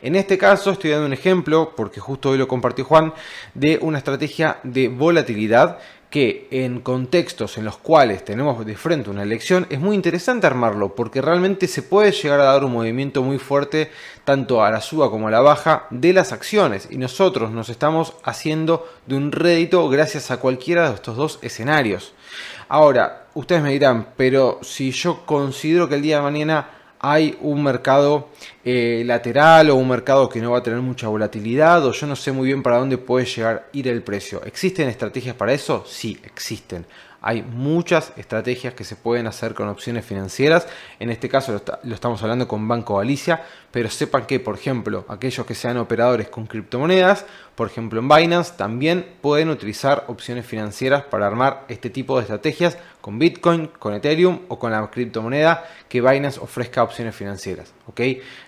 En 0.00 0.14
este 0.14 0.38
caso 0.38 0.70
estoy 0.70 0.90
dando 0.90 1.06
un 1.06 1.12
ejemplo, 1.12 1.72
porque 1.76 1.98
justo 1.98 2.30
hoy 2.30 2.38
lo 2.38 2.46
compartió 2.46 2.84
Juan, 2.84 3.14
de 3.54 3.80
una 3.82 3.98
estrategia 3.98 4.58
de 4.62 4.86
volatilidad 4.86 5.80
que 6.10 6.48
en 6.50 6.80
contextos 6.80 7.58
en 7.58 7.64
los 7.64 7.76
cuales 7.76 8.24
tenemos 8.24 8.64
de 8.64 8.76
frente 8.76 9.10
una 9.10 9.22
elección 9.22 9.66
es 9.68 9.78
muy 9.78 9.94
interesante 9.94 10.46
armarlo 10.46 10.94
porque 10.94 11.20
realmente 11.20 11.68
se 11.68 11.82
puede 11.82 12.12
llegar 12.12 12.40
a 12.40 12.44
dar 12.44 12.64
un 12.64 12.72
movimiento 12.72 13.22
muy 13.22 13.38
fuerte 13.38 13.90
tanto 14.24 14.64
a 14.64 14.70
la 14.70 14.80
suba 14.80 15.10
como 15.10 15.28
a 15.28 15.30
la 15.30 15.40
baja 15.40 15.86
de 15.90 16.14
las 16.14 16.32
acciones 16.32 16.88
y 16.90 16.96
nosotros 16.96 17.50
nos 17.50 17.68
estamos 17.68 18.14
haciendo 18.22 18.88
de 19.06 19.16
un 19.16 19.32
rédito 19.32 19.86
gracias 19.90 20.30
a 20.30 20.38
cualquiera 20.38 20.88
de 20.88 20.94
estos 20.94 21.16
dos 21.16 21.38
escenarios. 21.42 22.14
Ahora, 22.70 23.26
ustedes 23.34 23.62
me 23.62 23.72
dirán, 23.72 24.08
pero 24.16 24.60
si 24.62 24.90
yo 24.92 25.24
considero 25.26 25.88
que 25.88 25.94
el 25.96 26.02
día 26.02 26.16
de 26.16 26.22
mañana 26.22 26.77
hay 27.00 27.36
un 27.40 27.62
mercado 27.62 28.28
eh, 28.64 29.02
lateral 29.04 29.70
o 29.70 29.76
un 29.76 29.88
mercado 29.88 30.28
que 30.28 30.40
no 30.40 30.52
va 30.52 30.58
a 30.58 30.62
tener 30.62 30.80
mucha 30.80 31.08
volatilidad 31.08 31.84
o 31.86 31.92
yo 31.92 32.06
no 32.06 32.16
sé 32.16 32.32
muy 32.32 32.46
bien 32.46 32.62
para 32.62 32.78
dónde 32.78 32.98
puede 32.98 33.26
llegar 33.26 33.68
ir 33.72 33.88
el 33.88 34.02
precio. 34.02 34.42
¿Existen 34.44 34.88
estrategias 34.88 35.36
para 35.36 35.52
eso? 35.52 35.84
Sí, 35.86 36.18
existen. 36.24 36.84
Hay 37.20 37.42
muchas 37.42 38.12
estrategias 38.16 38.74
que 38.74 38.84
se 38.84 38.94
pueden 38.94 39.26
hacer 39.26 39.54
con 39.54 39.68
opciones 39.68 40.04
financieras. 40.04 40.68
En 41.00 41.10
este 41.10 41.28
caso 41.28 41.60
lo, 41.82 41.94
estamos 41.94 42.22
hablando 42.22 42.46
con 42.46 42.68
Banco 42.68 42.98
Galicia, 42.98 43.42
pero 43.72 43.90
sepan 43.90 44.26
que, 44.26 44.38
por 44.38 44.54
ejemplo, 44.54 45.04
aquellos 45.08 45.44
que 45.44 45.56
sean 45.56 45.78
operadores 45.78 46.28
con 46.28 46.46
criptomonedas, 46.46 47.26
por 47.56 47.66
ejemplo 47.66 47.98
en 47.98 48.08
Binance, 48.08 48.52
también 48.56 49.04
pueden 49.20 49.50
utilizar 49.50 50.04
opciones 50.06 50.46
financieras 50.46 51.02
para 51.02 51.26
armar 51.26 51.64
este 51.68 51.90
tipo 51.90 52.16
de 52.16 52.22
estrategias 52.22 52.78
con 53.00 53.18
Bitcoin, 53.18 53.68
con 53.78 53.94
Ethereum 53.94 54.40
o 54.46 54.60
con 54.60 54.70
la 54.70 54.88
criptomoneda 54.88 55.64
que 55.88 56.00
Binance 56.00 56.38
ofrezca 56.38 56.84
opciones 56.84 57.16
financieras. 57.16 57.72
¿ok? 57.86 58.00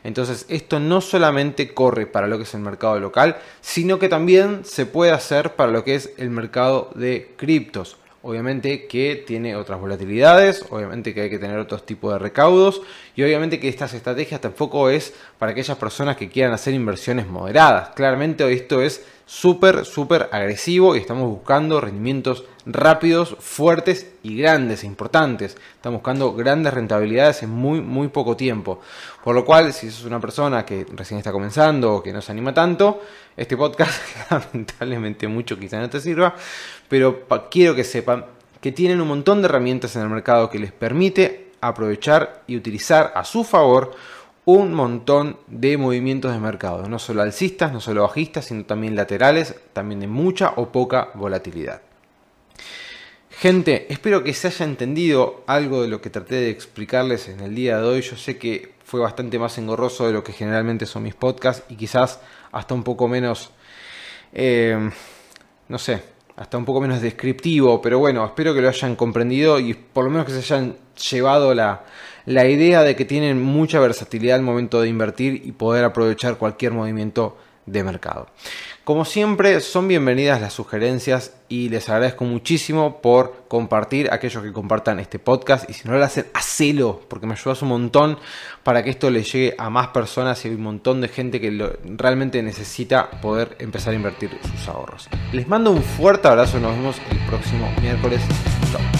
Entonces 0.04 0.46
esto 0.48 0.78
no 0.78 1.00
solamente 1.00 1.74
corre 1.74 2.06
para 2.06 2.28
lo 2.28 2.36
que 2.36 2.44
es 2.44 2.54
el 2.54 2.60
mercado 2.60 3.00
local, 3.00 3.38
sino 3.60 3.98
que 3.98 4.08
también 4.08 4.64
se 4.64 4.86
puede 4.86 5.10
hacer 5.10 5.56
para 5.56 5.72
lo 5.72 5.82
que 5.82 5.96
es 5.96 6.12
el 6.18 6.30
mercado 6.30 6.90
de 6.94 7.34
criptos 7.36 7.96
obviamente 8.22 8.86
que 8.86 9.24
tiene 9.26 9.56
otras 9.56 9.80
volatilidades, 9.80 10.64
obviamente 10.70 11.14
que 11.14 11.22
hay 11.22 11.30
que 11.30 11.38
tener 11.38 11.58
otros 11.58 11.86
tipos 11.86 12.12
de 12.12 12.18
recaudos 12.18 12.82
y 13.16 13.22
obviamente 13.22 13.58
que 13.58 13.68
estas 13.68 13.94
estrategias 13.94 14.40
tampoco 14.40 14.90
es 14.90 15.14
para 15.38 15.52
aquellas 15.52 15.78
personas 15.78 16.16
que 16.16 16.28
quieran 16.28 16.52
hacer 16.52 16.74
inversiones 16.74 17.26
moderadas. 17.26 17.90
Claramente 17.90 18.50
esto 18.52 18.82
es 18.82 19.04
súper, 19.30 19.84
súper 19.84 20.28
agresivo 20.32 20.96
y 20.96 20.98
estamos 20.98 21.30
buscando 21.30 21.80
rendimientos 21.80 22.42
rápidos, 22.66 23.36
fuertes 23.38 24.10
y 24.24 24.36
grandes 24.36 24.82
e 24.82 24.88
importantes. 24.88 25.56
Estamos 25.76 26.00
buscando 26.00 26.34
grandes 26.34 26.74
rentabilidades 26.74 27.44
en 27.44 27.50
muy, 27.50 27.80
muy 27.80 28.08
poco 28.08 28.36
tiempo. 28.36 28.80
Por 29.22 29.36
lo 29.36 29.44
cual, 29.44 29.72
si 29.72 29.88
sos 29.92 30.04
una 30.04 30.18
persona 30.18 30.66
que 30.66 30.84
recién 30.94 31.18
está 31.18 31.30
comenzando 31.30 31.94
o 31.94 32.02
que 32.02 32.12
no 32.12 32.20
se 32.20 32.32
anima 32.32 32.52
tanto, 32.52 33.02
este 33.36 33.56
podcast 33.56 33.92
lamentablemente 34.30 35.28
mucho 35.28 35.56
quizá 35.56 35.78
no 35.78 35.88
te 35.88 36.00
sirva, 36.00 36.34
pero 36.88 37.24
quiero 37.48 37.76
que 37.76 37.84
sepan 37.84 38.24
que 38.60 38.72
tienen 38.72 39.00
un 39.00 39.06
montón 39.06 39.42
de 39.42 39.46
herramientas 39.46 39.94
en 39.94 40.02
el 40.02 40.08
mercado 40.08 40.50
que 40.50 40.58
les 40.58 40.72
permite 40.72 41.52
aprovechar 41.60 42.42
y 42.48 42.56
utilizar 42.56 43.12
a 43.14 43.24
su 43.24 43.44
favor 43.44 43.92
un 44.44 44.72
montón 44.72 45.36
de 45.46 45.76
movimientos 45.76 46.32
de 46.32 46.40
mercado, 46.40 46.88
no 46.88 46.98
solo 46.98 47.22
alcistas, 47.22 47.72
no 47.72 47.80
solo 47.80 48.02
bajistas, 48.02 48.46
sino 48.46 48.64
también 48.64 48.96
laterales, 48.96 49.54
también 49.72 50.00
de 50.00 50.06
mucha 50.06 50.54
o 50.56 50.72
poca 50.72 51.10
volatilidad. 51.14 51.82
Gente, 53.30 53.86
espero 53.90 54.22
que 54.22 54.34
se 54.34 54.48
haya 54.48 54.66
entendido 54.66 55.44
algo 55.46 55.82
de 55.82 55.88
lo 55.88 56.00
que 56.00 56.10
traté 56.10 56.34
de 56.34 56.50
explicarles 56.50 57.28
en 57.28 57.40
el 57.40 57.54
día 57.54 57.78
de 57.78 57.88
hoy. 57.88 58.02
Yo 58.02 58.16
sé 58.16 58.36
que 58.36 58.74
fue 58.84 59.00
bastante 59.00 59.38
más 59.38 59.56
engorroso 59.56 60.06
de 60.06 60.12
lo 60.12 60.22
que 60.22 60.32
generalmente 60.32 60.84
son 60.84 61.04
mis 61.04 61.14
podcasts 61.14 61.64
y 61.70 61.76
quizás 61.76 62.20
hasta 62.52 62.74
un 62.74 62.82
poco 62.82 63.08
menos, 63.08 63.50
eh, 64.32 64.90
no 65.68 65.78
sé, 65.78 66.02
hasta 66.36 66.58
un 66.58 66.64
poco 66.64 66.80
menos 66.80 67.00
descriptivo, 67.00 67.80
pero 67.80 67.98
bueno, 67.98 68.26
espero 68.26 68.52
que 68.52 68.60
lo 68.60 68.68
hayan 68.68 68.96
comprendido 68.96 69.58
y 69.58 69.74
por 69.74 70.04
lo 70.04 70.10
menos 70.10 70.26
que 70.26 70.32
se 70.32 70.38
hayan 70.38 70.76
llevado 71.10 71.54
la, 71.54 71.84
la 72.26 72.46
idea 72.46 72.82
de 72.82 72.96
que 72.96 73.04
tienen 73.04 73.42
mucha 73.42 73.80
versatilidad 73.80 74.36
al 74.36 74.42
momento 74.42 74.80
de 74.80 74.88
invertir 74.88 75.42
y 75.44 75.52
poder 75.52 75.84
aprovechar 75.84 76.36
cualquier 76.36 76.72
movimiento 76.72 77.36
de 77.66 77.84
mercado. 77.84 78.28
Como 78.84 79.04
siempre, 79.04 79.60
son 79.60 79.86
bienvenidas 79.86 80.40
las 80.40 80.52
sugerencias 80.52 81.34
y 81.48 81.68
les 81.68 81.88
agradezco 81.88 82.24
muchísimo 82.24 83.00
por 83.00 83.44
compartir 83.46 84.08
aquellos 84.10 84.42
que 84.42 84.52
compartan 84.52 84.98
este 84.98 85.18
podcast. 85.18 85.68
Y 85.70 85.74
si 85.74 85.86
no 85.86 85.96
lo 85.96 86.04
hacen, 86.04 86.26
hacelo, 86.34 87.00
porque 87.06 87.26
me 87.26 87.34
ayudas 87.34 87.62
un 87.62 87.68
montón 87.68 88.18
para 88.64 88.82
que 88.82 88.90
esto 88.90 89.08
le 89.10 89.22
llegue 89.22 89.54
a 89.58 89.70
más 89.70 89.88
personas 89.88 90.44
y 90.44 90.48
hay 90.48 90.54
un 90.54 90.62
montón 90.62 91.00
de 91.00 91.08
gente 91.08 91.40
que 91.40 91.78
realmente 91.96 92.42
necesita 92.42 93.10
poder 93.20 93.54
empezar 93.60 93.92
a 93.92 93.96
invertir 93.96 94.36
sus 94.42 94.66
ahorros. 94.66 95.08
Les 95.32 95.46
mando 95.46 95.70
un 95.70 95.82
fuerte 95.82 96.26
abrazo, 96.26 96.58
nos 96.58 96.74
vemos 96.76 96.96
el 97.10 97.18
próximo 97.26 97.70
miércoles. 97.80 98.20
Chao. 98.72 98.99